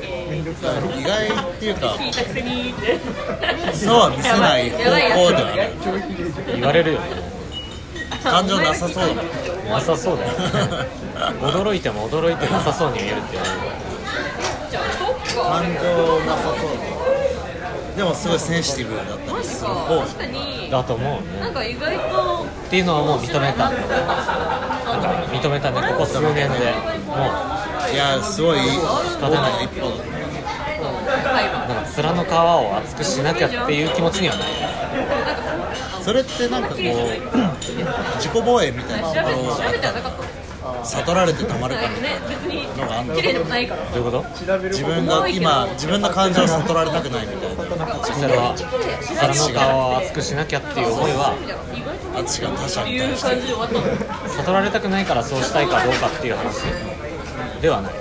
[0.03, 1.95] えー意外っていうか
[3.75, 7.07] そうは見せない方向ではある言われるよね。
[8.23, 9.07] 感情なさそう。
[9.09, 10.39] だもんなさそうだよね。
[11.43, 13.59] 驚いても驚いてなさそうに見えるって言われる
[15.35, 17.97] 感情なさそう。
[17.97, 21.41] でもすごいセンシティブだったりする方確かにだと思うね。
[21.41, 26.49] なんか意外とっていうのはもう認めたなんか認めたねここ数年で。
[26.49, 26.51] も
[27.93, 28.59] いやすごい。
[28.59, 28.71] 大き
[29.35, 29.91] な一歩。
[29.91, 31.33] だ
[31.69, 33.85] なんか面の皮を厚くしなきゃってい。
[33.85, 34.49] う気持ちにはない。
[36.03, 36.79] それってなんかこう
[38.19, 39.15] 自己防衛みたいなと
[40.11, 40.40] こ調
[40.85, 43.85] 悟られてたまるかみたいね別にのがあんの綺麗でもないから。
[43.85, 44.25] どういうこと？
[44.69, 47.65] 自分が今自分の感情を悟られたくないみたいな。
[48.05, 51.35] それは面の皮を厚くしなきゃっていう思いは
[51.75, 53.75] 意外と私が他者っていうに対して感じで終わった
[54.29, 56.63] の悟られたくないからそうしたいかどうかっていう話。
[57.61, 57.93] ではない。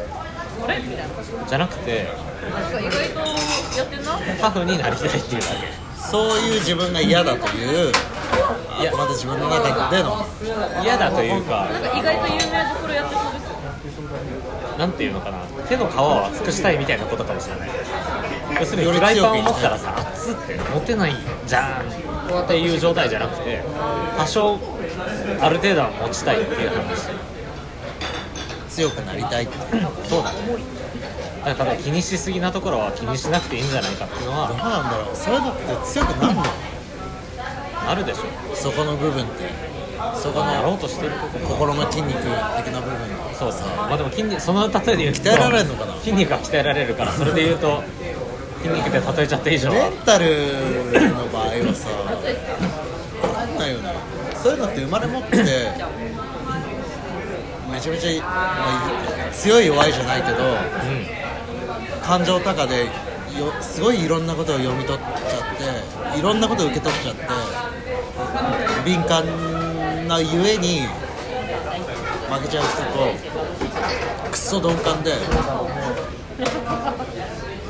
[1.48, 2.08] じゃなくて
[2.50, 4.20] なんか意外とやってんな。
[4.40, 5.48] タフになりたいっていうだ
[5.96, 7.92] そういう自分が嫌だという
[8.80, 10.26] いやまた自分の中での。
[10.40, 11.68] け嫌だというか。
[11.72, 13.58] なんか意外と有名どころやってそうですよ。
[14.78, 15.40] なんていうのかな。
[15.68, 17.70] 手の皮を厚くしたいみたいなことかもしれない。
[18.60, 21.16] 要するにフライパンを持ったらさ熱って持てない
[21.46, 23.62] じゃんっていう状態じゃなくて
[24.18, 24.60] 多少
[25.40, 27.10] ある程度は持ちたいっていう話。
[28.70, 29.44] 強くなりたい。
[29.44, 29.54] って
[30.08, 30.40] そうだね。
[31.46, 35.16] だから気にしすぎなところは気にしなくていいんじゃないかっていうのどうはなんだろう。
[35.16, 36.44] そういうのって強くなるの？
[37.88, 38.24] あるでしょ。
[38.56, 39.50] そこの部分って
[40.16, 41.12] そこのやろうとしてる
[41.48, 42.28] 心の筋肉的
[42.74, 42.98] な部分。
[43.34, 45.94] そうですねまあでも筋肉その例えで言うと鍛えられるのかな？
[46.00, 47.84] 筋肉が鍛えられるからそれで言うと
[48.62, 49.76] 筋肉で例えちゃった以上は。
[49.76, 50.26] メンタル
[51.16, 51.90] の場合はさ
[53.22, 53.94] 分かんないよね。
[54.36, 55.72] そういうのって生まれ持ってて
[57.72, 60.38] めちゃめちゃ、まあ強い弱いじゃないけど
[62.04, 62.92] 感情高でよ
[63.62, 67.22] すごいいろんなことを読み取っちゃっていろんなことを受け取っちゃって
[68.86, 69.26] 敏感
[70.08, 70.82] なゆえに
[72.30, 72.82] 負けちゃう人
[74.26, 75.14] とクソ鈍感で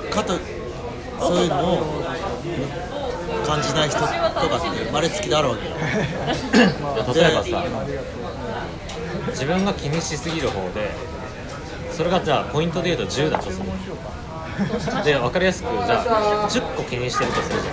[0.10, 0.34] かと
[1.20, 2.04] そういうのを
[3.46, 5.76] 感じない人とかって生まれつきであるわけよ。
[7.14, 7.64] 例えばさ
[9.30, 10.92] 自分が気にしすぎる方で
[11.92, 13.66] それがじゃあポイントで言うと10だとする
[15.04, 17.72] で分かりやすくじゃあ10個気にしてるとするじゃ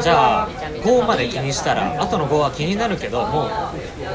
[0.00, 0.02] ん。
[0.02, 0.48] じゃあ
[0.82, 3.48] 5まで気にしたらあとの5は気になるけどもう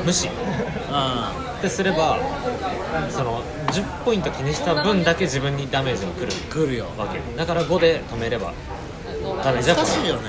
[0.06, 0.28] 無視。
[0.28, 2.17] うってすれば
[3.10, 6.28] その10ポイント気にした分だけ自分にダメージが来る。
[6.49, 6.86] 来るよ。
[6.97, 7.19] わけ。
[7.38, 8.54] だから5で止めれば
[9.43, 10.21] ダメージは難しいよね。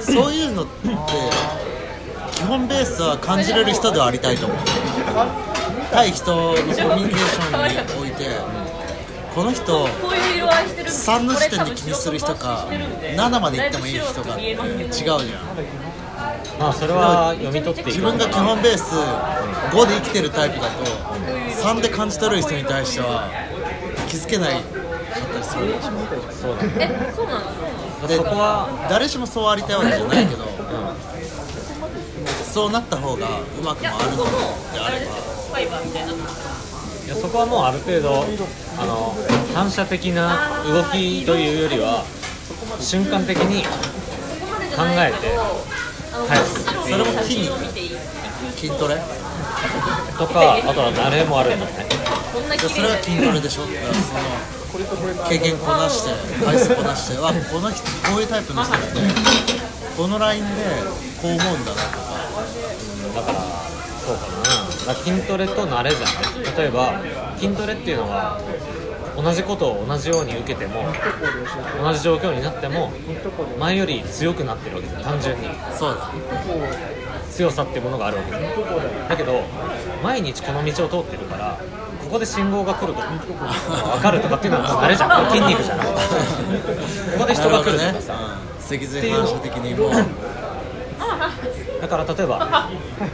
[0.00, 0.88] そういうのって
[2.34, 4.58] 基本ベースは感じれる人ではありたいと思う。
[5.92, 8.24] 対人のコミュニケーションにおいて
[9.34, 15.20] この人こういう色合いしてる3の時点で気にする人か7まで行ってもいい人か違うじゃん。
[16.58, 23.30] まあそれは読み取って自分が基本ベース5で生きてるタイプだと3で感じ取れる人に対しては
[24.08, 24.62] 気づけないかっ
[25.32, 25.66] たりする。
[25.68, 25.90] でしょ
[26.32, 30.44] そうだねえそうなのそうなのでそこは誰しもそうありたいわけじゃないけど
[32.44, 35.12] そうなった方がうまく回るのであれば
[37.10, 38.24] やそこはもうある程度
[38.78, 39.14] あの
[39.52, 42.04] 反射的な動きというよりは
[42.78, 43.64] 瞬間的に
[44.76, 45.34] 考えて
[46.28, 47.58] 返すそれも筋肉
[48.56, 48.94] 筋トレ？
[50.16, 51.66] とかあとは慣れもあるんだ。
[51.66, 51.72] ね
[52.32, 53.66] こんな綺麗でそれは筋トレでしょ？
[53.66, 58.86] だからその経験こなして回数こなしてはこの人こういうタイプの人って
[59.96, 60.46] このラインで
[61.20, 62.22] こう思うんだなとか。
[63.18, 63.42] だから
[63.98, 64.69] そうかな。
[64.69, 66.56] だから筋トレと慣れじゃん。
[66.56, 67.00] 例えば
[67.36, 68.40] 筋トレっていうのは
[69.16, 70.84] 同じことを同じように受けても
[71.82, 72.90] 同じ状況になっても
[73.58, 75.48] 前より強くなってるわけです単純に。
[75.76, 76.10] そうだ
[77.30, 79.42] 強さっていうものがあるわけですだけど
[80.02, 81.58] 毎日この道を通ってるから
[82.02, 85.30] ここで信号が来ると分かるとかっていうのはもう慣れじゃん。
[85.30, 85.94] 筋肉じゃなくて
[87.12, 88.14] ここで人が来るとかさ、
[88.58, 88.62] うん。
[88.62, 89.90] 脊髄反射的にもう
[91.80, 92.68] だから例えば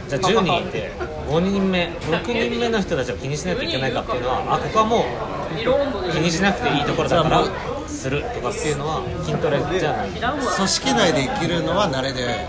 [0.07, 0.91] じゃあ10人いて
[1.29, 7.43] 5人目6人目の人たちを気にしないといけないかっていうのはあここはもう気にしなくていいところだから
[7.87, 10.09] するとかっていうのは筋トレじゃない。
[10.11, 12.45] 組織内で生きるのは慣れで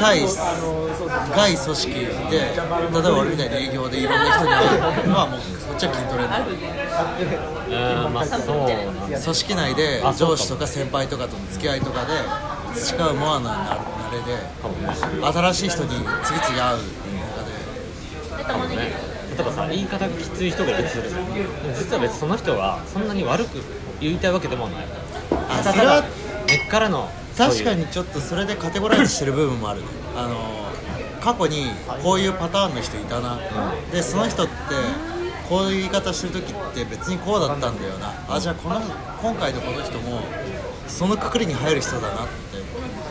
[0.00, 0.20] 対
[1.36, 2.56] 外組織で例え
[3.02, 6.46] ば俺みたいに営業でいろんな人に会うのはもうこっちは筋トレなの
[8.06, 8.66] うんまあそう
[9.10, 12.12] 組織内で上司とか先輩とかとの付き合いとかで
[12.74, 13.78] 培うモアな慣
[14.14, 14.38] れで
[15.32, 16.78] 新しい人に次々会う。
[18.38, 23.58] 中でねね例えばさ言い方がきつい人がいるとするじゃんでも実は別にその人はそんなに悪く
[24.00, 24.86] 言いたいわけでもない。
[25.50, 26.04] あそれは
[26.46, 29.80] 根っからの確かにちょっとそれでカテゴライズしてる部分もある。
[29.80, 30.64] ねあの
[31.20, 31.70] 過去に
[32.02, 33.40] こういうパターンの人いたな、
[33.90, 34.52] でその人って
[35.48, 38.12] こういう言い方してる時って別にこうだったんだよな。
[38.28, 38.78] あじゃあこの
[39.22, 40.20] 今回のこの人も
[40.88, 42.34] そのくくりに入る人だなって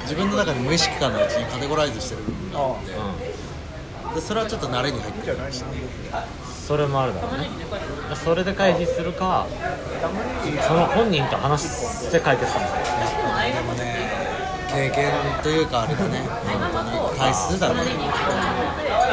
[0.03, 5.77] 自分の中で無意識感のうちにカテゴライズしてる部分があってでそれはちょっと慣れに入ってるかもしれない
[6.67, 7.49] それもあるだろうね。
[8.23, 9.47] それで回避するか
[10.67, 14.09] その本人と話して解決するんでもね
[14.69, 15.11] 経験
[15.43, 16.19] というかあれだね。
[16.19, 17.81] 本当に回数だね。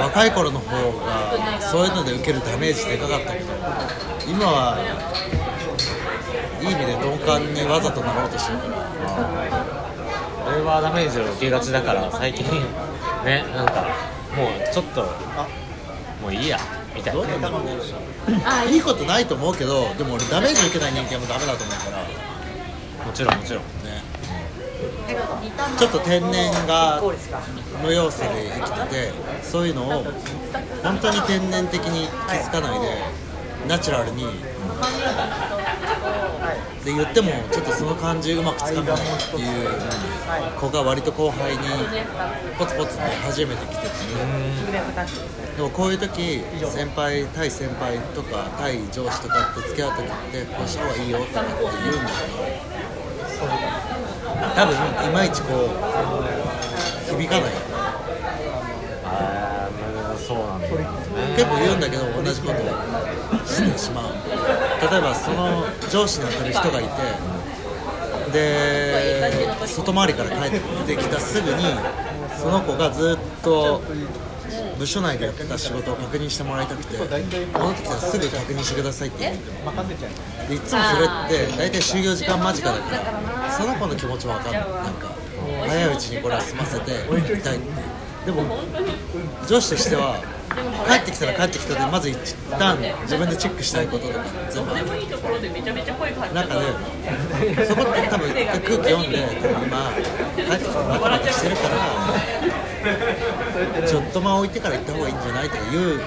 [0.00, 0.70] 若い頃の方
[1.00, 3.46] がそういうので受けるダメージでかかったけど
[4.28, 4.78] 今は
[6.60, 12.44] いい意味で鈍感にわざとなろうとしてるから俺はダメージを受けがちだから最近
[13.24, 13.66] ねなん。
[13.66, 13.86] か
[14.36, 15.02] もうちょっと
[16.22, 16.58] もういいや
[16.94, 17.50] みたいな
[18.44, 23.36] あいいことないと思うけどでも俺ダメージ受けない人間もダメだと思うからもちろん。
[23.38, 23.62] もちろん。
[23.84, 24.02] ね
[25.78, 27.00] ちょっと天然が
[27.82, 30.04] の要素で生きててそういうのを
[30.82, 32.86] 本当に天然的に気づかないで
[33.68, 34.24] ナチュラルに
[36.84, 38.98] で言ってもちょっとその感じうまくつかめないっ
[39.30, 39.68] ていう
[40.58, 41.58] 子が割と後輩に
[42.58, 43.88] ポツポツ出始めてきてて
[45.56, 46.40] でもこういう時
[46.70, 51.50] 先輩対先輩とか対上司とかって付き合う時ってこうした方がいいよとかって
[51.84, 52.14] 言うんだけ
[53.40, 53.46] ど
[54.56, 54.74] 多分
[55.06, 57.50] いまいちこう響かない
[59.04, 60.68] あーそうなんだ
[61.36, 64.04] 結構言うんだけど同じことをしてしまう
[64.80, 66.90] 例えばその上司に当たる人がいて
[68.32, 71.64] で外回りから帰ってきたすぐに
[72.40, 73.82] その子がずっと
[74.78, 79.40] 部署内でやってた仕事を確認してもらいたくて戻ってきたらすぐ確認してくださいって言って
[80.48, 84.62] でいつもそれって大体就業時間間近だからその子の気持ちも分かんない。
[84.62, 85.14] なんか
[85.66, 87.66] 早いうちにこれは済ませて行きたいって。
[88.26, 88.42] でも
[89.48, 90.20] 上司としては
[90.88, 92.16] 帰ってきたら帰ってきたでまず一
[92.58, 94.86] 旦自分でチェックしたいこととか全部ある。
[96.34, 99.92] 中でそこって多分一回空気読んで多分今
[100.36, 101.62] 帰ってきてバタバタしてるか
[103.80, 106.04] らちょっと間置いてから行った方がいいんじゃないとか言うけ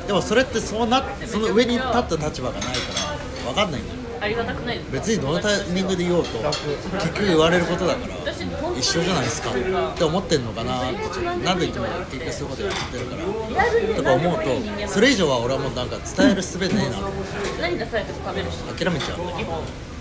[0.00, 2.70] どでもそれってそうなその上に立った立場がないか
[3.44, 4.96] ら分かんないんだありがたくないですか？
[4.98, 6.62] 別にどのタイミングで言おうと結
[7.14, 8.14] 局言われることだから
[8.76, 13.22] 一緒じゃないですかって思ってんのかなってちょっとなんでいつも結局そういうことやってるから
[13.96, 16.96] とか思うとそれ以上は俺はもうなんか伝える術ねえな
[17.60, 18.58] 何出されても食べるし。
[18.64, 19.18] 諦めちゃう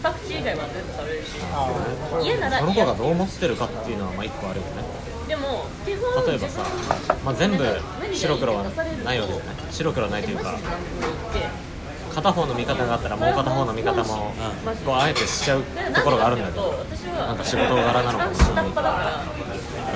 [0.04, 2.28] パクチー以外は全部食べるし。
[2.28, 4.72] 家ならその子嫌がどう思ってるかっていうのはまあ一個あるよね。
[5.28, 6.62] でも基本例えばさ、
[7.26, 7.66] まあ、全部
[8.14, 9.56] 白黒はないわけじゃない。
[9.72, 10.54] 白黒はないというか
[12.16, 14.34] 片方の見方があったらもう片方の見方も
[14.86, 15.64] こうあえてしちゃう
[15.94, 16.72] ところがあるんだけど
[17.14, 19.24] なんか仕事柄なのかもしれないから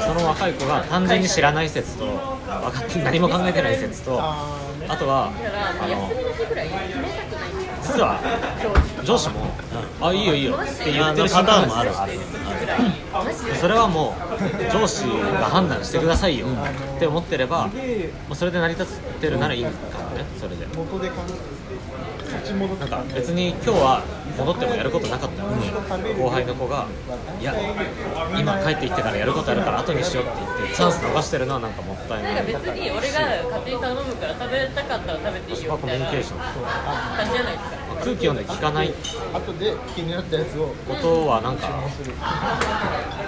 [0.06, 5.32] その若い子が単純に知らない説と分かって何も考えてない説とあとは
[5.82, 6.10] あの
[7.94, 8.20] 実は
[9.04, 9.48] 上司も
[10.02, 11.92] 「あいいよいいよ」って言ってるパターンもある。
[11.98, 12.14] ある。
[13.60, 14.16] それはも
[14.70, 16.48] う上司が判断してくださいよ。
[16.96, 17.72] って思ってればも
[18.32, 18.88] うそれで成り立っ
[19.20, 19.76] てるならいいかも
[20.16, 20.26] ね。
[20.40, 20.68] それで。
[22.80, 24.02] なんか別に今日は
[24.38, 25.70] 戻ってもやることなかったのに
[26.18, 26.86] 後輩の子が
[27.42, 27.54] 「いや
[28.38, 33.20] 今帰ってきてからやることあるから後にしよう」って言ってチャンス逃してるのはなんかもったいなんかない別に俺が
[33.50, 36.40] 勝手に頼むから食べたかったら食べていいよみたいなュニケーション。
[36.40, 38.94] 感じじゃないですか空気読んで聞かない。
[39.34, 40.74] 後で気になったやつを。
[40.88, 41.68] ことはなんか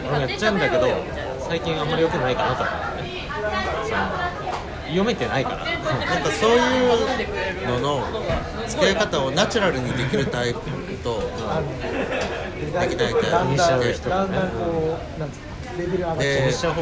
[0.03, 0.87] 俺もやっちゃうんだけど
[1.47, 3.11] 最近あんまり良くないかなと思って。
[3.89, 4.01] その
[4.87, 5.57] 読めてないから。
[5.57, 8.03] なんかそういうのの
[8.67, 10.59] 付き合い方をナチュラルにできるタイプ
[11.03, 15.50] とできないタイプにしちゃう方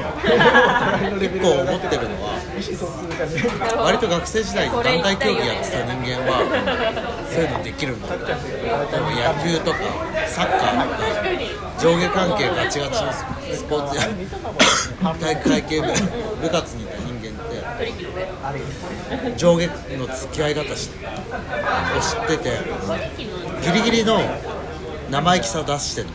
[0.01, 0.07] が
[1.21, 2.39] 一個思ってるのは
[3.83, 6.39] 割と学生時代に団体競技やってた人間は
[7.31, 8.07] そういうのできるんだ。
[8.13, 9.77] よ例えば野球とか
[10.27, 10.99] サッカーとか
[11.79, 14.09] 上下関係ガチガチのスポーツや
[15.19, 15.87] 体育会系部
[16.41, 19.67] 部活にいた人間って上下
[19.97, 22.57] の付き合い方しを知ってて
[23.63, 24.19] ギリギリの
[25.09, 26.11] 生意気さ出してんの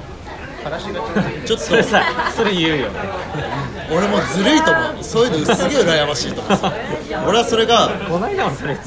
[1.47, 2.03] ちょっそれとさ
[2.35, 2.99] それ言うよね。
[3.93, 5.05] 俺もずるいと思う。
[5.05, 6.59] そういうのすげえ羨ましいと思う。
[7.29, 7.91] 俺はそれが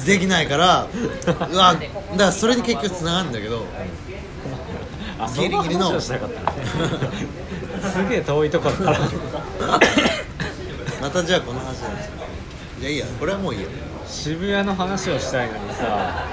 [0.06, 0.88] できないから
[1.52, 3.66] うわだからそれに結局つながるんだけど
[5.20, 6.12] あギリギリのす
[8.10, 9.00] げえ遠いところから。
[11.02, 12.10] またじゃあこの話なんです
[12.82, 13.70] いやいいやこれはもういいよ。
[14.08, 16.26] 渋谷の話をしたいのにさ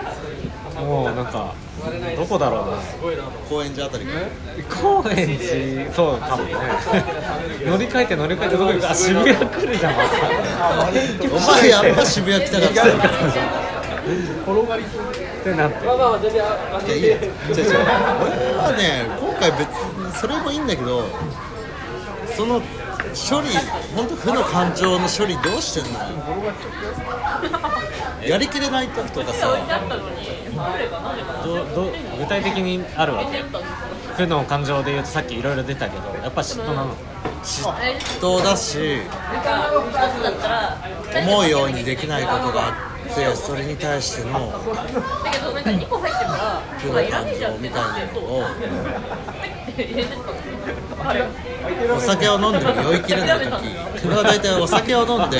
[0.80, 1.55] もうなんか
[2.16, 2.76] どこだろうな
[3.49, 4.12] 高円寺あたりか。
[4.14, 4.20] ら
[4.68, 6.55] 高円寺そうかもね。
[7.66, 9.97] 乗り換えて乗り換えてどこ行くあ渋谷来るじゃんお
[11.41, 12.95] 前 やっぱ渋谷来たかったよ
[14.47, 15.51] 転がりって。
[15.55, 21.05] なっていやいいよ違う違う俺はね今回別にそれもいいんだけど
[22.35, 22.62] その
[23.15, 23.49] 処理
[23.97, 26.01] 本当負の感情の処理どうしてんの？
[28.27, 29.49] やりきれない時とかさ
[31.45, 33.43] どど具体的にあるわけ？
[34.15, 36.95] 負の感情で言うとさっきいろいろ出たけどやっぱ嫉妬なの？
[37.43, 37.69] 嫉
[38.21, 39.03] 妬だし
[41.27, 42.93] 思うようにできないことがあって
[43.37, 44.33] それに対しての
[45.25, 45.65] だけどなん。
[45.65, 48.43] か2個入ってるから負の感情みたいなのを
[51.97, 53.53] お酒を飲んでも酔いきれない時
[54.07, 55.39] 俺は大体お酒を飲んで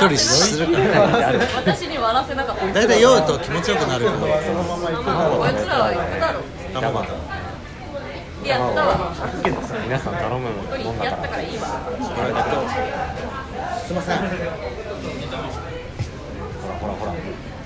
[0.00, 1.32] 処理するから。
[1.56, 2.66] 私に笑わせなかった。
[2.72, 6.40] 大体酔うと気持ちよくなるけどそのまま行くまあこいつらは行くだろ
[6.80, 7.12] たまた
[8.48, 9.14] やったわ。
[9.84, 10.66] 皆さん頼むもん。
[10.68, 11.62] だかやったかららいいわ。
[13.86, 14.83] すいません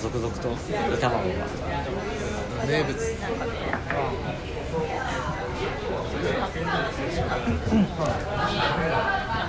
[0.00, 1.34] 続々と煮卵が
[2.66, 2.94] 名物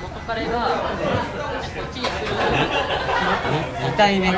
[0.02, 0.72] 元彼がこ
[1.89, 2.10] っちに来る
[3.91, 4.34] 似たいね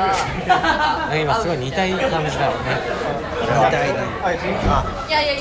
[1.22, 2.76] 今すごい似たい感じだよね
[3.40, 4.00] みたいな
[4.78, 4.84] あ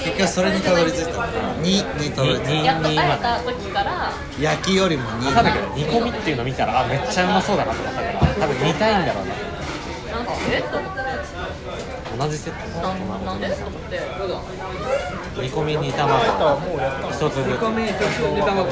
[0.03, 9.50] 結局それにたどり着いたのににたどり着いた時からた焼きよりもに煮込みっていうの見たらあめっちゃうまそうだなと思ったから多分似たいんだろうな
[10.11, 11.01] なんかえっと思って
[12.19, 13.99] 同じセットなんなんでと思って
[15.41, 16.19] 煮込み煮卵
[17.09, 18.67] 一つずつ煮卵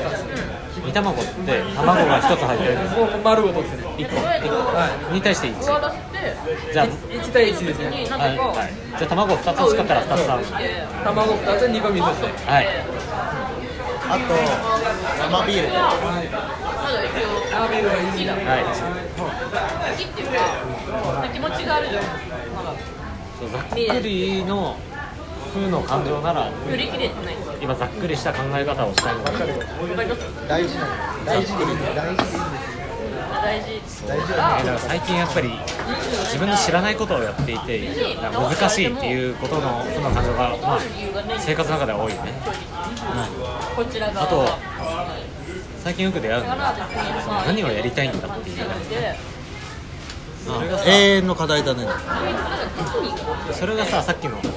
[0.86, 12.68] 煮卵って卵が一つ入ってるんですよ丸ごとですね一個一個に対して1終わらせてじゃあ1対1ですねはい、じゃあ卵2つ欲しかったら2つあるで卵2つ煮込みそしてはい
[14.10, 15.70] あと生ビール。
[15.70, 18.66] まだ一応生ビールがいいだはい
[19.92, 22.04] 好きっていうか気持ちがあるじゃん
[22.56, 22.74] まだ
[23.40, 24.76] そうざっくりの
[25.54, 29.32] 風の感情なら振り切れてない今ざっくりした考え方をしたいので
[30.48, 32.80] 大事なの大事でいいんだ大事でいいんですよ。
[33.42, 33.82] 大事。
[34.08, 34.28] 大事。
[34.30, 35.50] だから最近やっぱり
[36.26, 40.80] 自分の知らないことをやっていてなんか難しいっていうことの負の感情が、まあ、
[41.40, 42.34] 生活の中では多いよね。
[43.76, 44.46] こちらがあと
[45.84, 46.76] 最近よく出会うのが
[47.48, 48.66] 何をやりたいんだっていう
[50.86, 51.88] 永遠の課題だね。
[53.52, 54.36] それがささっきの。
[54.36, 54.56] なんだろ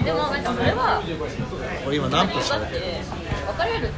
[0.00, 1.02] うでもなんかそれは
[1.86, 3.00] 俺今何分喋ってるて
[3.58, 3.88] 別れる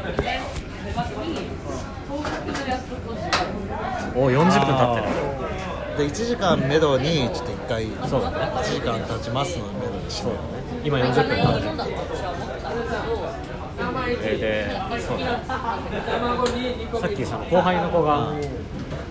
[4.15, 5.09] お40分経って
[5.99, 6.09] る。
[6.09, 8.37] で1時間めどにちょっと1回そうだね。
[8.55, 10.29] 1時間経ちますのめどにして
[10.85, 11.91] 今40分経って
[14.31, 14.39] る。
[14.39, 15.19] でそう
[17.01, 18.33] さっきその後輩の子が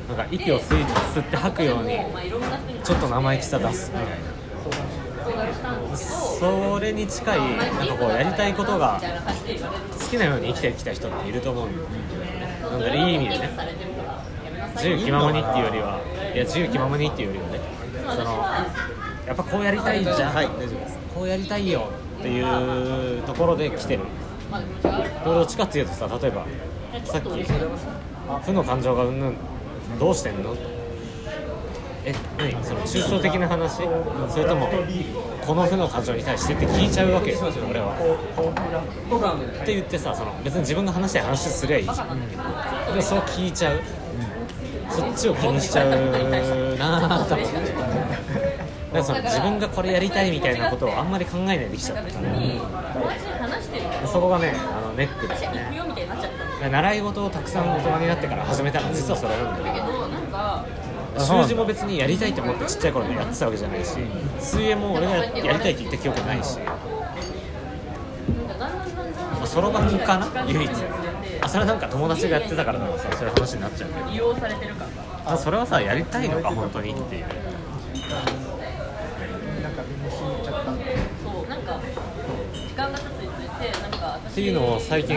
[0.07, 1.97] なんか息を吸い吸って吐くように
[2.83, 3.91] ちょっと生意気さ出す。
[3.91, 8.99] みたいなそれに近いなんかこうやりたいことが
[9.99, 11.87] 好きなように生きてきた人っていると思うんだよ
[12.71, 13.49] なんだろういい意味でね。
[14.75, 15.99] 自由気ままにっていうよりは
[16.33, 17.59] いや自由気ままにっていうよりはね
[18.01, 18.43] その
[19.25, 20.47] やっぱこうやりたいじゃん、はい
[21.13, 21.89] こうやりたいよ
[22.19, 24.03] っていうところで来てる。
[25.23, 26.45] どっちかっていうとさ例えば
[27.05, 27.43] さっき
[28.45, 29.35] 負の感情がうんぬん
[29.99, 30.55] どうしてんの？
[32.05, 33.83] え何その抽象的な話？
[34.29, 34.69] それとも
[35.45, 37.95] この負の感情に対してって聞いちゃうわけよ俺は。
[39.61, 42.19] って言ってさその別に自分の話で話すりゃいいじゃん。
[42.19, 42.25] で
[42.95, 43.79] もそう聞いちゃう、
[44.89, 45.89] そっちを気にしちゃう
[46.77, 47.72] なあと思って。
[48.93, 52.03] だからその自分がこれやりたいみたいなことをあんまり考えないできちゃった。
[52.03, 55.35] から、そこがねあのネックで。
[55.35, 55.49] すね
[56.71, 58.87] 習い事をたくさん大人になってから始めたの。
[58.87, 60.65] は実はそれなんだけよどなんか
[61.17, 63.97] 習字も別にやりたいと思ってちっちゃい頃にやってたわけじゃないし
[64.39, 66.59] 水泳も俺がやりたいって言った記憶ないし。
[69.45, 70.45] そろばんかな？
[70.47, 70.71] 唯一。
[71.41, 74.09] あそれはなんか友達がやってたからだからさそういう話になっちゃうけど。
[74.09, 75.03] 利用されてる感が。
[75.25, 77.25] あそれはさやりたいのか本当にっていう
[79.61, 80.75] なんかみんな死んじゃったそ
[81.45, 81.79] うなんか
[82.51, 85.15] 時間が経つにつれてなんか私っていうのを最近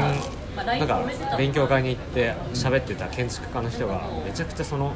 [0.54, 1.02] まあなんか
[1.38, 4.92] 勉強会に行って喋ってた建築家の人がめちゃくちゃその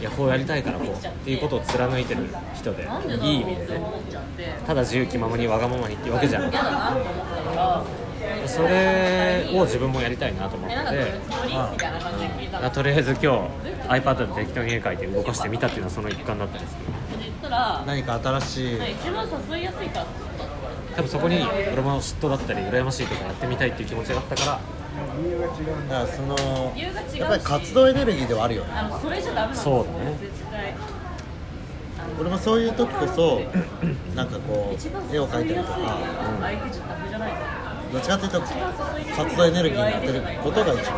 [0.00, 2.82] いやこうやりたいからこうっていうことを貫いてる人で
[3.22, 3.80] いい意味でね。
[4.66, 6.82] ただ自由気ままにわがままにっていうわけじゃなくて思った
[7.52, 7.84] から
[8.42, 10.76] てそれを自分もやりたいなと思って
[12.74, 13.28] とりあえず今日
[13.88, 16.92] iPad で適当に絵描いて動かしてみたっていうのはその一環だったんですけど。
[17.86, 18.78] 何か新しい
[20.96, 24.46] 多分そこに俺も嫉妬だったり羨ましいとかやってみたいっていう気持ちがあったから。
[24.52, 24.58] だ
[25.88, 26.36] だからその
[26.76, 26.90] や
[27.26, 28.70] っぱり活動エネルギーではあるよね。
[29.00, 30.16] それじゃダメなんですそうだね。
[30.20, 30.74] 絶対。
[32.20, 33.40] 俺もそういう時こそ
[34.14, 35.78] なんかこう絵を描いたりとか。
[36.40, 37.48] 相手じゃダメじゃないですか。
[37.92, 38.40] どっちかっていうと
[39.16, 40.96] 活動エネルギーに当てることが一番。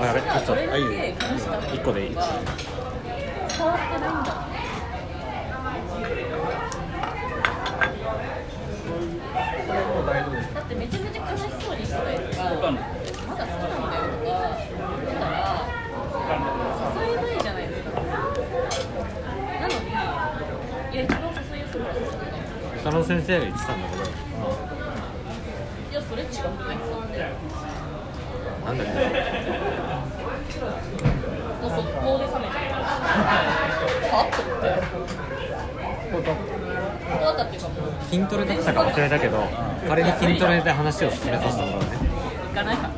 [0.00, 0.52] あやべちょっと。
[0.54, 0.90] あいいよ。
[0.90, 2.10] 1個でいい。
[2.10, 4.52] 伝わってないんだ
[10.54, 15.32] だってめちゃめちゃ悲しそうにしたりとかまだ好きなんだよとか言ってたら
[16.96, 18.02] 誘えないじゃないですかな
[19.62, 22.04] のにいや一番誘いやすいから誘う
[22.81, 24.02] 佐野先生が言ってたんだけど。
[24.02, 26.76] いやそれ違ない
[28.64, 28.92] なんだっけ
[31.60, 32.82] もう速攻で冷めちゃう
[34.10, 34.66] はっと思って
[37.12, 38.54] 断ったっていうかもう筋トレだ。
[38.54, 39.48] ったか忘れたけど
[39.88, 41.86] 仮に筋トレで話を進めさせてもらうね
[42.48, 42.90] 行かないから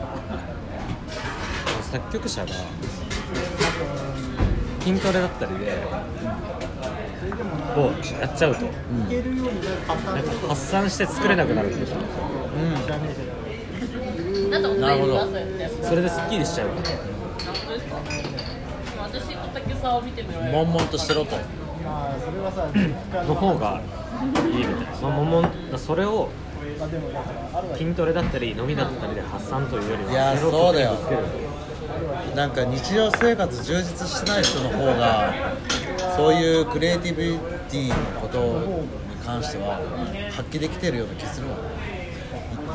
[1.82, 2.52] 作曲者が
[4.80, 5.26] 筋トレだ。
[5.26, 5.72] ったりで
[7.76, 8.66] をやっちゃうと。
[8.66, 8.72] うに
[9.42, 11.94] なんか発散して作れなくなるんでしょ
[12.88, 13.24] ダメじゃ
[14.50, 17.96] なんでお前にくださいってそれですっきりしちゃうから本当ですか。
[18.98, 21.36] 私小竹さんを見て悶々としてろと。
[21.84, 22.80] まあそれはさ実
[23.12, 23.80] 家の方が
[24.46, 24.94] いいみたいな。
[24.94, 26.30] そのももそれを
[27.76, 30.90] 筋トレだったり飲みだったりで発散というよりはいやゼロそうだよ。
[30.96, 31.44] 得点をつける。
[32.34, 35.32] なんか日常生活充実してない人の方が
[36.16, 37.38] そういうクリエイティビ
[37.68, 39.80] ティのことに関しては
[40.30, 41.56] 発揮できてるような気するわ。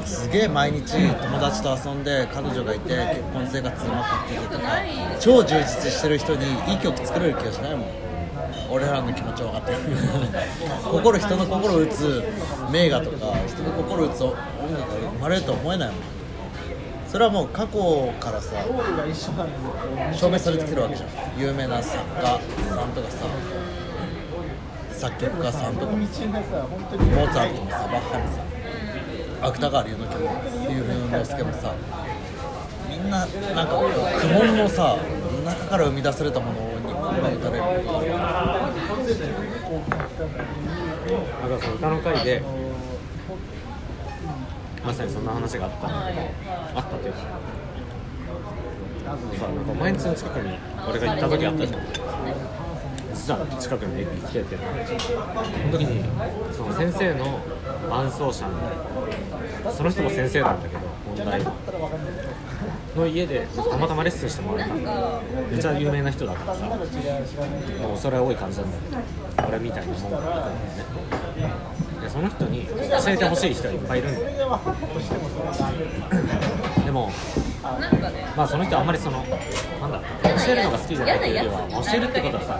[0.05, 4.65] すげえ毎日友達と遊んで彼女がいて結婚生活うまくいっててとか
[5.19, 7.89] 超充実してる人にいい曲作れる気がしないもん。
[8.71, 9.77] 俺らの気持ち分かってる。
[10.91, 12.23] 心人の心を打つ
[12.71, 13.17] 名画とか
[13.47, 14.37] 人の心を打つ音楽
[15.03, 16.18] が生まれるとは思えないもん。
[17.11, 18.55] それはもう過去からさ
[20.13, 21.09] 証明されてきてるわけじゃん。
[21.39, 23.25] 有名な作家さんとかさ
[24.93, 26.29] 作曲家さんとかモーツァ
[27.49, 28.41] ルトもさバッハもさ
[29.47, 30.29] 芥川龍之介も
[30.69, 30.75] 龍
[31.17, 31.73] 之介もさ
[32.89, 33.79] みんななんか
[34.21, 34.97] 苦悶のさ
[35.45, 38.09] 中から生み出されたものに心が打たれることな
[41.55, 42.43] んかその歌の回で
[44.85, 46.21] まさにそんな話があったんだけど
[46.75, 47.19] あったというか
[49.37, 50.57] さなんかお前ん家の近くに
[50.89, 51.81] 俺が行った時あったじゃん
[53.13, 57.39] 実は近くに駅来ててその時にその先生の
[57.89, 60.81] 伴奏者のその人も先生なんだけど
[61.15, 61.43] 問題
[62.95, 64.75] の家でたまたまレッスンしてもらった
[65.51, 71.78] めちゃ有名な人だからさもうそれは多い感じなんだけど俺みたいなもんだったんだよね
[72.09, 72.73] でその人に教
[73.07, 74.59] えてほしい人はいっぱいいるんだよ。
[76.83, 77.11] でも
[78.35, 79.23] まあその人あんまりその
[79.79, 82.59] なんだ教えるのが好きじゃないっていうよりは教えるってことはさ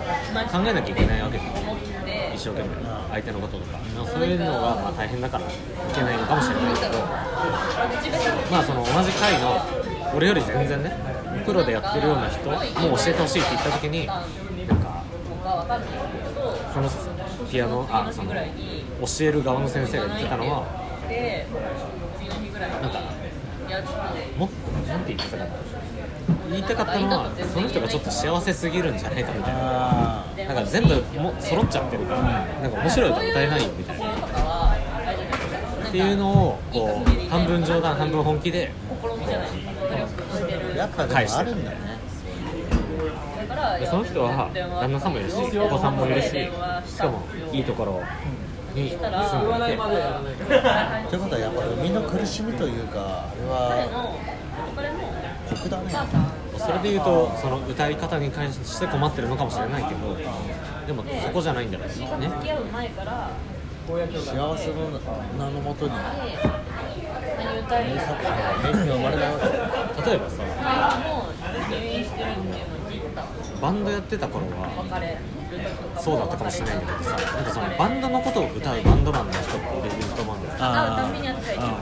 [0.58, 1.54] 考えなきゃいけないわけじゃん。
[1.56, 2.68] 思って一生懸命
[3.10, 3.78] 相手のこととか。
[4.06, 5.48] そういうのがまあ大変だからい
[5.94, 6.98] けないのかもしれないけど。
[8.50, 9.60] まあその同じ回の
[10.14, 10.96] 俺より全然ね
[11.44, 12.56] プロでやってるような人も
[12.96, 14.08] 教えてほしいって言った時に
[16.74, 16.90] その
[17.48, 18.38] ピアノあその教
[19.20, 20.66] える側の先生が言ってたのは
[22.82, 23.00] なんか
[24.36, 25.50] もっとなんて言ってたかな
[26.50, 29.60] 言いたかったのはその人がちょっと幸せすぎるんじゃないかみたいな。
[29.62, 34.06] あなんか全部も揃っちゃってるからなんか面白い歌歌えないよみたいな。
[35.88, 38.72] っていうのをこう半分冗談半分本気で
[40.76, 41.89] やっぱでもあるんだよね
[43.88, 48.02] その人は旦那さんもいるしお子さんもいるししかもいいところ
[48.74, 49.00] に住ん
[49.66, 49.82] でいて。
[51.10, 54.14] ということはやっぱ生みの苦しみというかあれは
[55.48, 55.92] 酷だね。
[56.58, 60.16] それで言うとその歌い方に関して困ってるのかもしれないけど
[60.86, 61.94] でもそこじゃないんだろうね。
[61.94, 62.06] 付
[62.44, 63.30] き合う前から
[63.88, 63.98] 幸
[64.58, 64.90] せの
[65.38, 65.92] 名のもとに。
[67.40, 70.42] 名作品が名品が生まれないわけ例えばさ
[73.60, 74.70] バンドやってた頃は
[76.00, 81.76] そうだったかもしれないんだけどさなんかそのバンドのことを歌うバンドマンの人っていると思うんだよあたんびにやってたら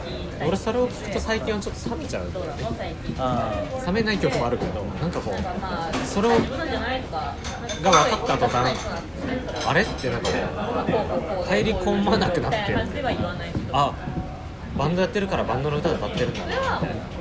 [0.47, 2.33] 俺それを聞くと最近はちょっと冷めちゃうんね。
[3.87, 7.35] 冷めない曲もあるけどなんかこうまあそれを自分なんじゃないとか
[7.83, 8.77] が分かった途端
[9.67, 12.59] あれってなんかこう入り込まなくなって
[13.73, 13.93] あ
[14.77, 17.18] バンドやってるからバンドの歌歌ってるんだなそれは付き合ってる時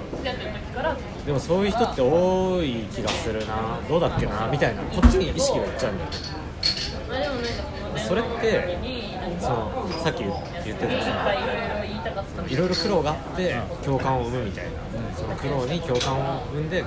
[0.77, 0.95] から。
[1.25, 3.79] でもそういう人って多い気がするな。
[3.89, 4.47] どうだっけな。
[4.47, 4.83] みたいな。
[4.83, 6.15] こっちに意識がいっちゃうんだよね。
[8.07, 8.77] それって
[9.39, 10.33] そのさっき言っ
[10.77, 11.37] てたさぱい
[12.53, 14.71] いろいろ苦労があって共感を生むみたいな。
[15.15, 16.85] その苦労に共感を生んで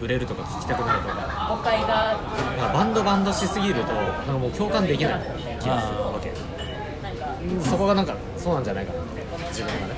[0.00, 1.56] 売れるとか聞きたくなるとか。
[1.56, 2.18] 誤解が。
[2.72, 5.22] バンドバンドしすぎるとなんかもう共感できない
[5.60, 6.32] 気がするわけ。
[7.62, 9.00] そこがなんかそうなんじゃないかな。
[9.00, 9.94] って自分がね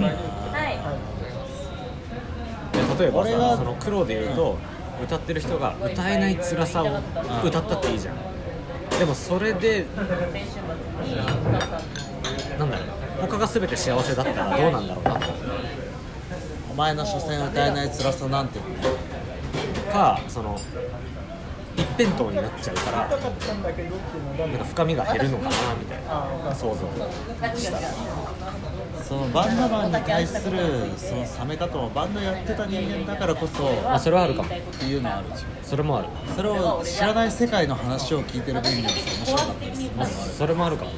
[0.00, 0.16] はい。
[2.96, 4.58] で例えばさその苦労で言うと
[5.02, 6.86] 歌ってる人が歌えない辛さを
[7.44, 8.16] 歌ったっていいじゃん。
[8.98, 9.86] でもそれで
[12.58, 12.86] なんだろう。
[13.22, 15.32] 他が全て幸せだったらどうなんだろうなと。
[16.70, 18.60] お前の所詮歌えない辛さなんて。
[19.92, 20.58] かその
[21.76, 23.18] 一辺倒になっちゃうからなん
[24.58, 26.86] か深みが減るのかなみたいな想像
[29.12, 30.58] そのバンドマンに対する
[30.96, 34.48] その冷め方もバンドやってた人間だからこそまあそれはあるかも。
[34.48, 36.08] っていうのはあるしそれもある。
[36.34, 40.90] それを知らない世界の話を聞いてる分には面白かったりするまあそれもあるかも。
[40.92, 40.96] ね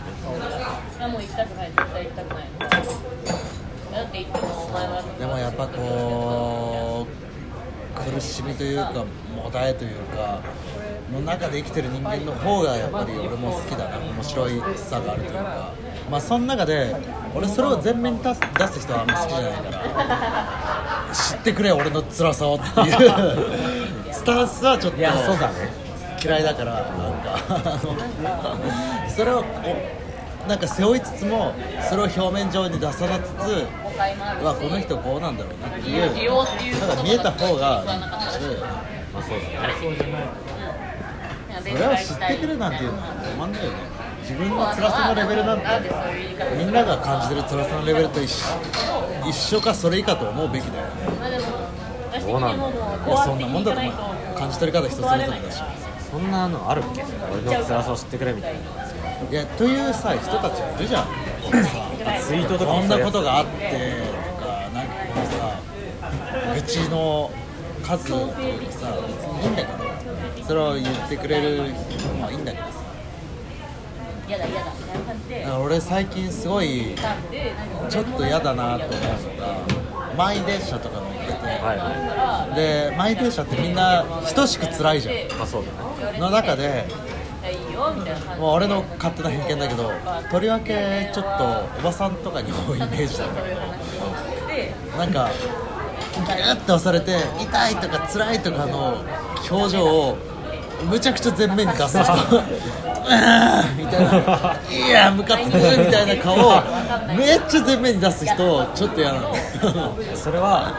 [0.96, 9.04] いやもう行きたくない絶対行きたくないだって行ってもお前はでもやっぱこう苦しみというか
[9.34, 10.40] もだえというか
[11.12, 13.98] の中で生きてる人間の方がやっぱり俺も好きだな。
[13.98, 15.72] 面白いさがあるというか
[16.14, 16.94] まあその中で
[17.34, 21.12] 俺それを前面に出す出す人はあんま好きじゃないから。
[21.12, 24.14] 知ってくれ俺の辛さをっていう。
[24.14, 25.54] スタンスはちょっといやそうだね。
[26.24, 26.84] 嫌いだからなん
[27.20, 27.78] か。
[29.08, 31.52] それをおなんか背負いつつも
[31.90, 36.78] それを表面上に出さなつつ誤解もあるしうわこの人こうなんだろうなっていう。
[36.78, 37.92] ただ見えた方がま
[39.18, 40.54] あそうだね。
[41.60, 43.93] それを知ってくれなんていうのは止まんないよね
[44.24, 45.66] 自分の辛さのレベルなんて
[46.56, 48.46] みんなが感じてる辛さのレベルと一緒
[49.28, 50.86] 一緒かそれ以下と思うべきだよ
[51.20, 51.44] まあでも
[52.10, 55.62] 私的どうなんだいやそんなもんだと思うと感じ取り方人それぞれだし
[56.10, 57.04] そんなのあるっけ？
[57.32, 58.60] 俺の辛さを知ってくれみたいな。
[59.30, 61.04] いやというさ人たちがいるじゃん。
[61.04, 61.10] さ
[62.22, 64.00] ツイートとかこんなことがあって
[64.38, 65.58] とかなんかこのさ
[66.54, 67.30] 愚痴の
[67.82, 68.36] 数とかさ
[69.08, 69.84] 別にいいんだけど
[70.46, 71.72] それを言ってくれる
[72.16, 72.84] のはいいんだけどさ
[74.37, 74.72] 嫌だ嫌だ。
[74.72, 76.95] みたいな感じでだから俺最近すごい
[77.89, 79.01] ちょっと嫌だなと思うの
[79.47, 84.05] が満員電車とか乗ってて、はいはで満員電車ってみんな
[84.35, 86.18] 等しく辛いじゃいまあそうだね。
[86.18, 86.85] んの中で
[88.39, 89.91] もう俺の勝手な偏見だけど
[90.30, 91.45] とりわけちょっと
[91.78, 93.57] おばさんとかに多いイメージなんだけど
[94.49, 95.30] でなんか
[96.14, 99.05] ギュッて押されて痛いとか辛いとかの
[99.51, 100.16] 表情を
[100.85, 101.99] むちゃくちゃ前面に出す。
[103.05, 104.57] 人みたいな。
[104.70, 105.61] いやムカつくみ
[105.93, 106.62] たいな顔を
[107.16, 108.35] めっちゃ前面に出す人
[108.74, 109.35] ちょっと嫌なの。
[110.14, 110.72] それは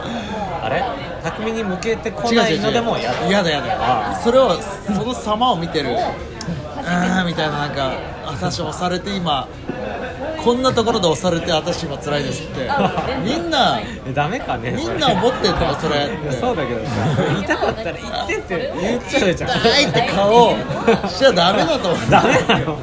[0.64, 0.84] あれ？
[1.24, 3.28] 匠に向けてこないのでも嫌だ。
[3.28, 3.68] 嫌だ嫌だ。
[4.12, 5.92] あそれをその様を見てる。
[5.92, 7.92] うーんみたいななんか
[8.28, 9.48] 私押されて今
[10.46, 12.70] こんなところで押されて私今辛いですって。
[13.24, 13.80] みんな。
[13.80, 16.32] えダメかねみんな思ってんのそれって。
[16.34, 16.92] そうだけどさ
[17.34, 18.74] 言いたかったら言ってって。
[18.80, 19.50] 言っちゃうじゃん。
[19.50, 20.52] 痛いって顔。
[21.10, 22.10] しちゃダメだと思う。
[22.12, 22.78] ダメなの。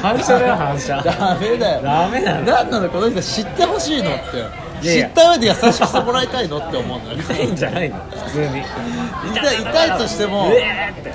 [0.00, 1.02] 反射だよ反射。
[1.02, 1.82] ダメだよ。
[1.82, 2.42] ダメなの。
[2.44, 4.64] なんなのこの人知ってほしいのって。
[4.80, 7.16] 知った上で優しくしてもらいたいのって思うんだよ。
[7.16, 8.62] ね痛いんじゃないの普通に。
[9.32, 11.10] 痛い痛いとしてもうえーって。
[11.10, 11.12] っ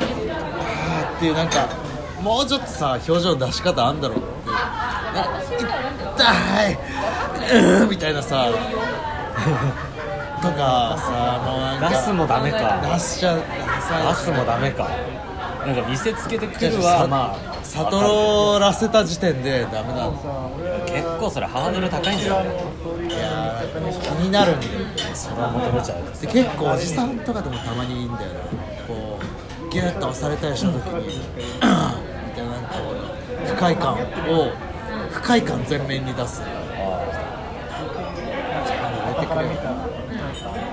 [1.20, 1.70] ていうなんか
[2.22, 4.22] もうちょっとさ表情の出し方あんだろう
[6.18, 6.74] 痛い。
[6.74, 8.48] うーみたいなさ。
[10.42, 12.80] とかさもうなんか出すもダメか。
[12.94, 14.88] 出しちゃ出すもダメか。
[15.66, 20.10] なんか見せつけてくるさはまあ悟らせた時点でダメだ
[20.86, 22.46] 結構それハードル高いんじゃない？
[22.46, 22.48] い
[23.12, 24.72] やー気になるんだよ
[25.14, 28.36] それは求めちゃうで結構おじさんとかでもたまにいいんだよね。
[28.88, 32.76] こうギュッと押されたりした時に みたいななんか
[33.48, 34.52] 不快感を
[35.12, 36.42] 不快感全面に出す。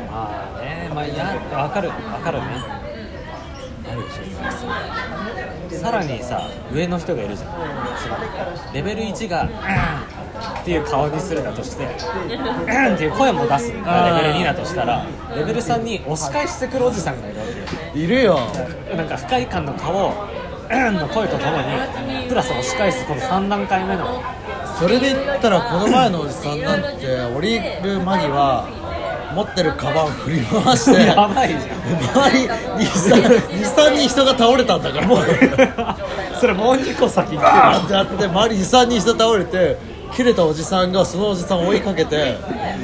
[0.08, 1.90] ああねまあいや分かる。
[1.90, 2.44] 分かるね。
[3.88, 5.78] あるでしょ。
[5.78, 7.50] さらにさ上の人がいるじゃん。
[7.50, 8.16] その
[8.72, 9.48] レベル1が「うん」
[10.60, 11.90] っていう顔にするだとして「うん」
[12.94, 13.72] っていう声も出す。
[13.72, 13.86] レベル
[14.34, 15.04] 2だとしたら
[15.36, 17.50] レベル3に押し返してくるおじさんがいるわけ
[18.00, 18.04] よ。
[18.04, 18.40] いるよ。
[18.96, 20.35] なんか不快感の顔を「うん」
[20.70, 24.22] の声とともにプラス押し返すこの3段階目の。
[24.78, 28.68] それで言ったらこの前のおじさんなんて降りる間際
[29.34, 31.62] 持ってるカバン振り回して やばいじゃん。
[31.62, 32.46] 周り
[32.84, 35.06] 23人人が倒れたんだから。
[35.06, 35.26] も う
[36.40, 37.38] それもう2個先に。
[37.38, 39.78] バーンってやって周り23人人倒れて
[40.14, 42.36] 切れたおじさんがそのおじさんを追いかけて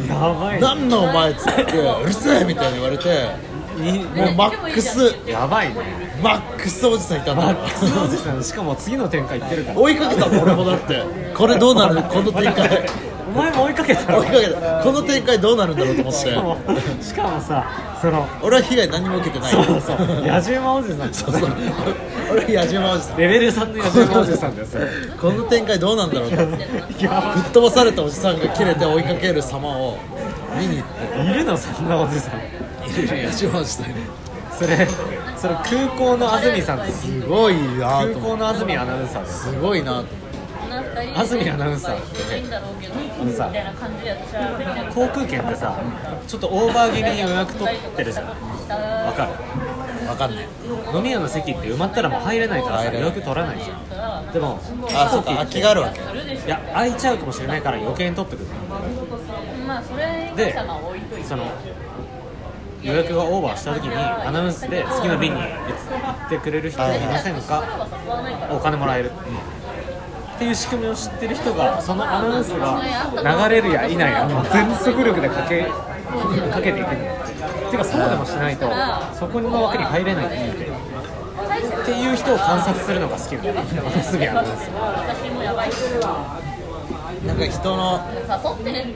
[0.09, 1.63] やば「いなんのお前」っつって
[2.03, 3.29] 「うるせえ」みたいに言われて
[3.77, 5.15] にもうマックス。
[5.27, 5.75] やばいね
[6.23, 8.43] マックスおじさんいたマックスおじさん。
[8.43, 9.81] しかも次の展開いってるから。
[9.81, 11.03] 追いかけたの俺もだって。
[11.35, 12.03] これどうなる？
[12.03, 12.87] この展開。
[13.27, 14.19] お前も追いかけたの？
[14.21, 14.85] 追いかけた。
[14.85, 16.19] この展開どうなるんだろうと思って。
[16.21, 16.59] しかも
[17.03, 17.67] しかもさ
[18.01, 19.53] その俺は被害何も受けてない。
[19.53, 19.99] そうそう。
[19.99, 21.15] 野獣馬おじさん。
[21.15, 21.51] そうそう。
[22.31, 23.19] 俺野獣馬おじさん。
[23.19, 24.81] レベル3の野獣馬おじさんですよ。
[25.21, 26.37] この展開どうなんだろうと。
[26.37, 27.09] 吹っ
[27.53, 29.99] 飛ばされたおじさんが切れて追いかける様を。
[30.57, 31.33] 見に行って。
[31.33, 31.57] いるの？
[31.57, 32.39] そんなおじさん。
[32.39, 33.87] いるいる野獣馬おじさん
[34.53, 34.87] それ
[35.43, 38.37] それ空港の安住さんですすごいな空と思って。
[38.37, 39.51] 港の安住アナウンサーです。
[39.51, 40.23] すごいなと思って
[41.17, 41.97] 安住アナウンサー。
[41.97, 43.51] あのさ
[44.95, 45.77] 航空券ってさ
[46.29, 48.27] ちょっとオーバー気味に予約取ってるじゃん。
[48.27, 49.33] わかる？
[50.07, 50.47] 分かんない。
[50.95, 54.33] 飲み屋の席って埋まったらもう入れないからさ予約取らないじゃん。
[54.33, 54.61] でも
[54.95, 56.01] あそうか空きがあるわけ。
[56.01, 56.03] い
[56.49, 58.47] や空いちゃうかもしれないから余計に取ってくる。
[59.67, 61.25] まあそれに関してはまあ置いといて。
[61.25, 61.51] その
[62.83, 67.63] 予約がオーバーした時にアナウンスで次の便に行ってくれる人いませんか？
[68.51, 69.11] お金もらえる
[70.35, 72.83] っていう仕組みを知ってる人がそのアナウンスが
[73.49, 75.65] 流れるや否やもう全速力でかけ
[76.51, 76.89] かけていく。
[76.89, 78.69] のていうかそうでもしないと
[79.15, 80.73] そこの枠に入れないっていう。
[80.73, 83.63] っていう人を観察するのが好きなの
[84.03, 85.71] すぐアナウンス私もやばい
[87.27, 88.01] なんか人の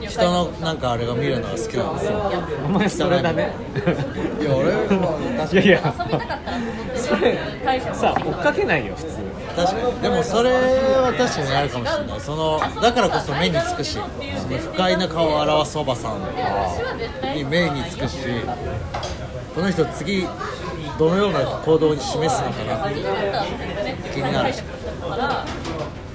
[0.07, 2.31] 人のなんかあれが見るのが好きなんですよ。
[2.65, 3.53] お前それだね。
[4.41, 5.17] いや俺も
[5.51, 5.93] いやいや。
[5.97, 7.39] 遊びたかったら誘ってそれ
[7.93, 9.09] さ追っかけないよ普通。
[9.55, 10.01] 確かに。
[10.01, 12.19] でもそれは確かにあるかもしれない。
[12.19, 14.07] そのだからこそ目につくしその
[14.57, 16.19] 不快な顔を表すおばさん。
[17.33, 18.17] に目につくし
[19.55, 20.27] この人次
[20.99, 22.99] どのような行動に示すのかなって
[24.13, 24.51] 気になる。
[24.51, 24.61] し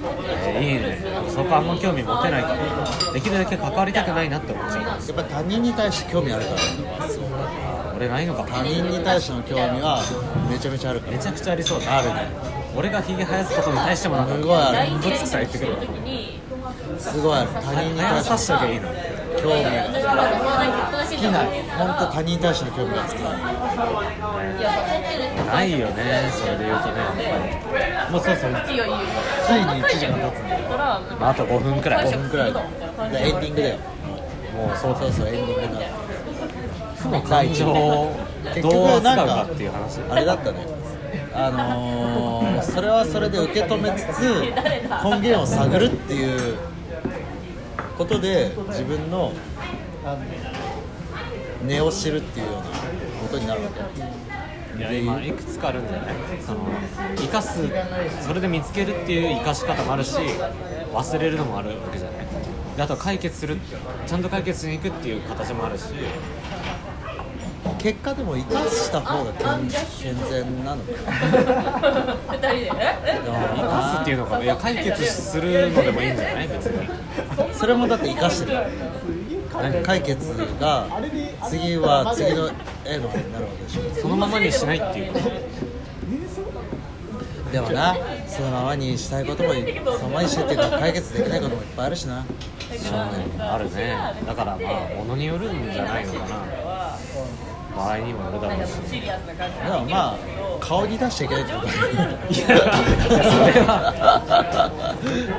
[0.03, 0.99] えーいいね。
[1.29, 3.13] そこあんま興味持てないから。
[3.13, 4.83] できるだけ関わりたくないなって思っちゃう。
[4.83, 6.57] やっぱ他人に対して興味あるから
[7.95, 8.43] 俺ないのか。
[8.43, 10.01] 他人に対しての興味は
[10.49, 11.17] めちゃめちゃあるから。
[11.17, 11.97] めちゃくちゃありそうだ。
[11.99, 12.27] あるね。
[12.75, 14.91] 俺がひげ生やすことに対してもなんかすごいある。
[14.97, 15.71] ぶつくさ言ってくる。
[15.73, 15.77] わ
[16.99, 17.49] すごいある。
[17.49, 18.89] 他人に生やさ対ししてときゃいいの
[19.41, 21.39] 興味が好きな
[21.77, 23.29] 本当他人に対しての興味が好きな
[25.53, 25.87] ないよ。
[25.87, 26.79] ねそれで言う。
[26.79, 26.93] とね
[28.11, 28.81] もうそうそうついに
[29.83, 30.69] 1時間経つんだよ。
[31.19, 32.59] まああと5分くらい5分くらいで
[33.27, 33.77] エンディングだよ。
[34.55, 35.27] もうそうそうそう。
[35.27, 36.03] エンディングだ
[37.03, 38.15] 負の感情を
[38.61, 39.27] どう扱う。
[39.27, 40.65] かっていう話あれだったね
[41.35, 44.21] あのー、それはそれで受け止めつつ
[45.03, 46.57] 根源を探るっていう
[47.97, 49.31] ことで自分の
[51.65, 53.79] 根を知るっていうようなことになるわけ。
[54.75, 56.13] いや今いくつかあるんだよね
[56.43, 56.61] その
[57.15, 57.69] 生かす
[58.21, 60.17] それで見つけるっていう生かし方もあるし
[60.91, 62.25] 忘れるのもあるわけじゃない？
[62.75, 63.57] であと解決する
[64.07, 65.83] ちゃんと解決しに行くっていう形もあるし
[67.79, 69.69] 結果でも生かした方が健
[70.01, 70.91] 健全なのか
[72.31, 72.71] 二人で？
[72.79, 72.99] え？
[73.05, 73.19] え？
[73.23, 76.47] 生かすっていうのかいや解決するのでもいいんじゃない？
[76.47, 76.87] 別に。
[77.53, 78.57] それもだって生かしてる。
[79.83, 80.87] 解決が
[81.47, 82.49] 次は次の
[82.85, 83.81] 絵の方になるわけでしょ。
[84.01, 85.29] そのままにしないっていうこと？
[87.51, 87.95] でもな
[88.27, 92.23] そのままにしたいこともそのままにしてっていうか解決できないこともいっぱいあるしな。
[92.23, 93.95] しょうがないあるね。
[94.25, 96.97] だからまあものによるんじゃないのかな
[97.75, 99.01] 場合にもよるだろうし。
[99.01, 100.17] でもまあ
[100.59, 101.43] 顔に出しちゃいけない。
[101.43, 103.71] ってことだよいやそれは。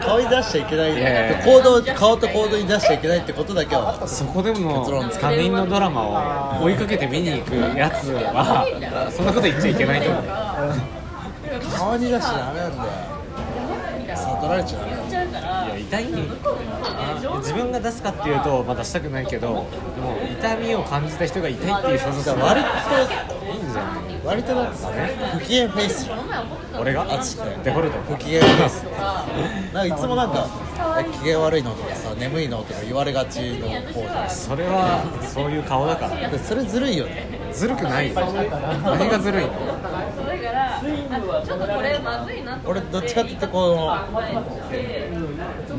[0.05, 0.95] 顔に出しちゃいけない。
[0.95, 4.07] いやいや行動顔と行動に出しちゃいけないってことだけは。
[4.07, 4.85] そこでも
[5.21, 8.67] 他人のドラマを追いかけて見に行くやつは
[9.11, 10.25] そんなこと言っちゃいけないと思う。
[11.77, 12.91] 顔に出しちゃダメなんだよ。
[14.15, 14.94] 悟られちゃダメ
[15.91, 16.07] 痛い
[16.83, 22.67] あ自分が出すかっていうとまだしたくないけどでも痛みを感じた人が痛いっていう想像する割いい
[23.69, 24.21] んじゃない？
[24.25, 24.91] 割とだってさ。
[25.39, 26.11] 不機嫌フェイス
[26.79, 27.99] 俺があつってデフォルト。
[28.09, 28.83] 不機嫌フェイス。
[29.75, 30.74] なんかいつもなんかえ
[31.21, 37.27] 機嫌悪いのとかさ眠いのとか言われがちの方じゃそれはそういう顔だからんでそれずるいよね。
[37.53, 38.13] ずるくない。
[38.13, 39.51] よ何がずるいの？
[39.51, 40.81] だからあ
[41.47, 43.97] ちょっとこれまずいなと俺どっちかっていうとこの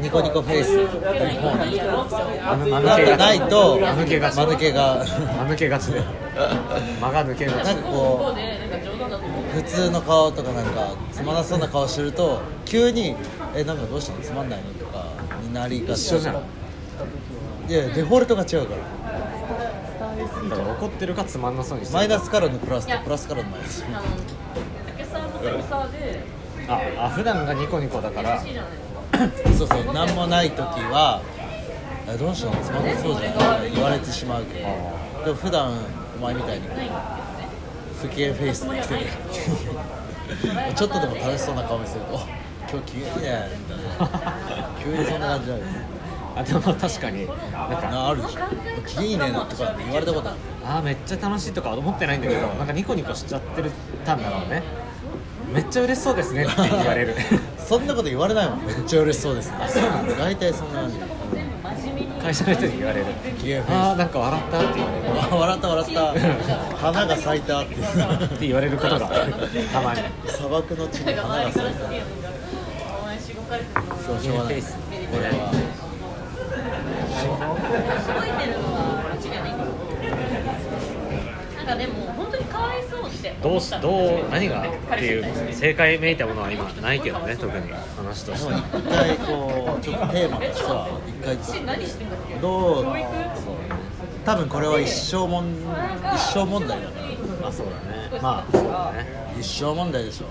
[0.01, 0.77] ニコニコフェイス。
[0.77, 4.37] の方にあの間なんかないと間抜けがち。
[4.37, 4.95] 間抜けが。
[4.95, 5.05] 間
[5.49, 6.01] 抜けがちで。
[7.01, 7.55] 間が抜けがち。
[7.65, 13.15] なんかこうう普通の顔とかなんかつまらなそうな顔してると急に
[13.55, 14.19] 「えなんかどうしたの？
[14.21, 14.65] つまんないの?」
[15.55, 16.35] なりがち一緒じゃん。
[17.67, 18.81] いやデフォルトが違うから。
[20.49, 21.97] だから怒ってるかつまんなそうにしてる。
[21.99, 23.83] マイナスからのプラスとプラスからのマイナス。
[26.67, 28.43] あああ普段がニコニコだから。
[28.43, 28.71] いいじゃない
[29.57, 31.21] そうそう何もない時は
[32.07, 32.61] 「えどうしたの？
[32.63, 34.67] つまんなそうじゃん」とか言われてしまうけど。
[35.25, 35.73] でも普段
[36.19, 36.63] お前みたいに
[38.01, 39.01] 不機嫌フェイスで来てる。
[40.75, 42.15] ちょっとでも楽しそうな顔見せると。
[42.15, 42.19] お
[42.78, 43.49] 「今日いいね」
[44.84, 45.63] 急にそんな感じになる
[46.38, 47.26] あでも確かに。
[47.26, 48.39] なんかなあるでしょ
[48.86, 50.38] 「機嫌いいね」とかって言われたことある。
[50.67, 53.71] あーめっちゃ楽しいとか思ってないんだけどなんかニコニコしちゃってる
[54.05, 54.63] たんだろうね。
[55.53, 57.15] めっちゃ嬉しそうですねって言われる。
[57.57, 58.65] そんなこと言われないもん。
[58.65, 59.57] めっちゃ嬉しそうですね。
[60.19, 60.97] 大体そんな感じ。
[62.21, 63.05] 会社の人に言われる。
[63.69, 65.05] ああなんか笑ったって言われる。
[65.30, 66.78] ス笑った笑った。
[66.78, 69.07] 花が咲いたってって言われることが
[69.71, 70.01] たまに。
[70.28, 72.24] 砂漠の地に花が咲いた
[73.45, 74.67] そうしょうがないこ
[75.17, 75.31] れは
[78.11, 78.77] 覚えてるのは
[79.13, 79.51] 間違いない
[81.55, 91.37] なんかでも本当にかわいそうってどうしどう何がっていう正解めいたものは今ないけどね特に話としてもう一回こうちょっとテーマとしては一回
[92.41, 92.85] どう
[94.25, 97.05] 多分これは一生もん一生問題だから
[97.41, 98.19] まあそうだね。
[98.21, 99.05] まあそうだね。
[99.39, 100.27] 一生問題でしょ。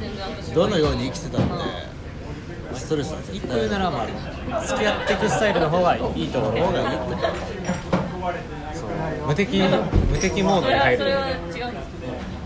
[0.00, 1.52] 全然私どのように生きてたって
[2.78, 4.06] ストレスは絶一個言うならま
[4.52, 7.16] あ付き合っていくスタイルの方がいいと思う方がいいって
[8.74, 8.90] そう
[9.26, 11.72] 無敵無敵モードに入るそれは違うんですけど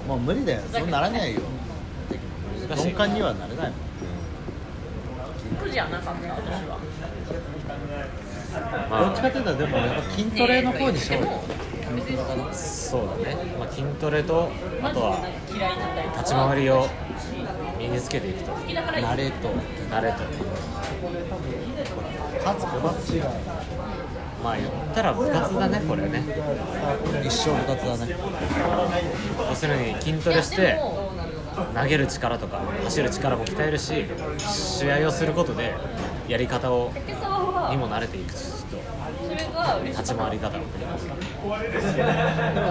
[0.09, 1.41] もう無理だよそうならないよ
[2.69, 3.93] 難しい鈍感にはなれないもん
[5.65, 6.79] 苦じゃなかった私は
[9.05, 11.29] どっちかっていうとでもやっぱ筋トレの方にしようよ
[12.53, 14.51] そうだね、まあ、筋トレと
[14.83, 15.19] あとは
[15.55, 16.87] 嫌いになったりとか立ち回りを
[17.83, 18.53] 身につけていくと。
[18.53, 19.49] 好きだから慣れと。
[19.91, 20.19] 慣れと。
[22.45, 23.21] 勝つ部活
[24.43, 26.23] まあ言ったら部活だねこれね。
[27.25, 28.15] 一生部活だね。
[29.49, 30.79] 要するに筋トレして
[31.75, 34.07] 投げる力とか走る力も鍛えるし
[34.39, 35.75] 試合をすることで
[36.29, 36.93] やり方を
[37.71, 38.77] にも慣れていくしと。
[39.85, 40.67] 立ち回り方をでも。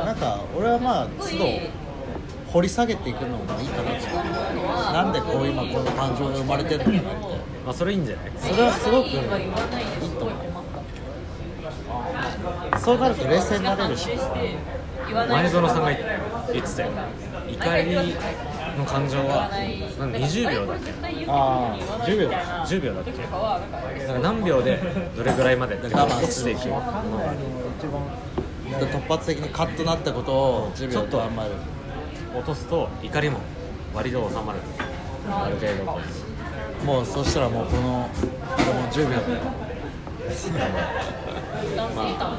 [0.05, 1.45] なんか俺はまあ都度
[2.51, 4.07] 掘り下げていくのがいいかなと。
[4.93, 7.37] なんでこう今この感情が生まれてるのかなって。
[7.65, 8.31] まあそれいいんじゃない？
[8.37, 10.65] それはすごくいいは言わないですごい困っ
[12.71, 14.09] たそうなると冷静になれるし。
[15.11, 15.91] 前園さんが
[16.53, 16.91] 言ってたよ。
[17.51, 18.15] 怒り
[18.77, 19.49] の感情は
[19.99, 20.91] なんか20秒だっけ？
[21.27, 22.65] ああ10秒だ。
[22.65, 23.11] 10秒だっけ？
[23.11, 24.79] なんか何秒で
[25.17, 26.61] どれぐらいまで我慢落ちていく？
[28.79, 31.51] 突発的にカッとなったことを10秒と頑張る
[32.35, 33.39] 落とすと怒りも
[33.93, 34.59] 割と収まる。
[35.29, 38.25] ある程度もうそしたらもうこのこ
[38.57, 39.41] れもう10秒だよ
[41.75, 42.37] 男性感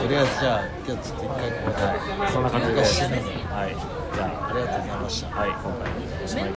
[0.00, 2.72] とりあえずじゃあ今日ちょっと一回ここでそんな感じで。
[2.72, 3.76] 一回締めにはい。
[4.14, 4.52] じゃあ。
[4.52, 5.36] りがとうございました。
[5.36, 6.24] あはい今回。
[6.24, 6.44] おしまい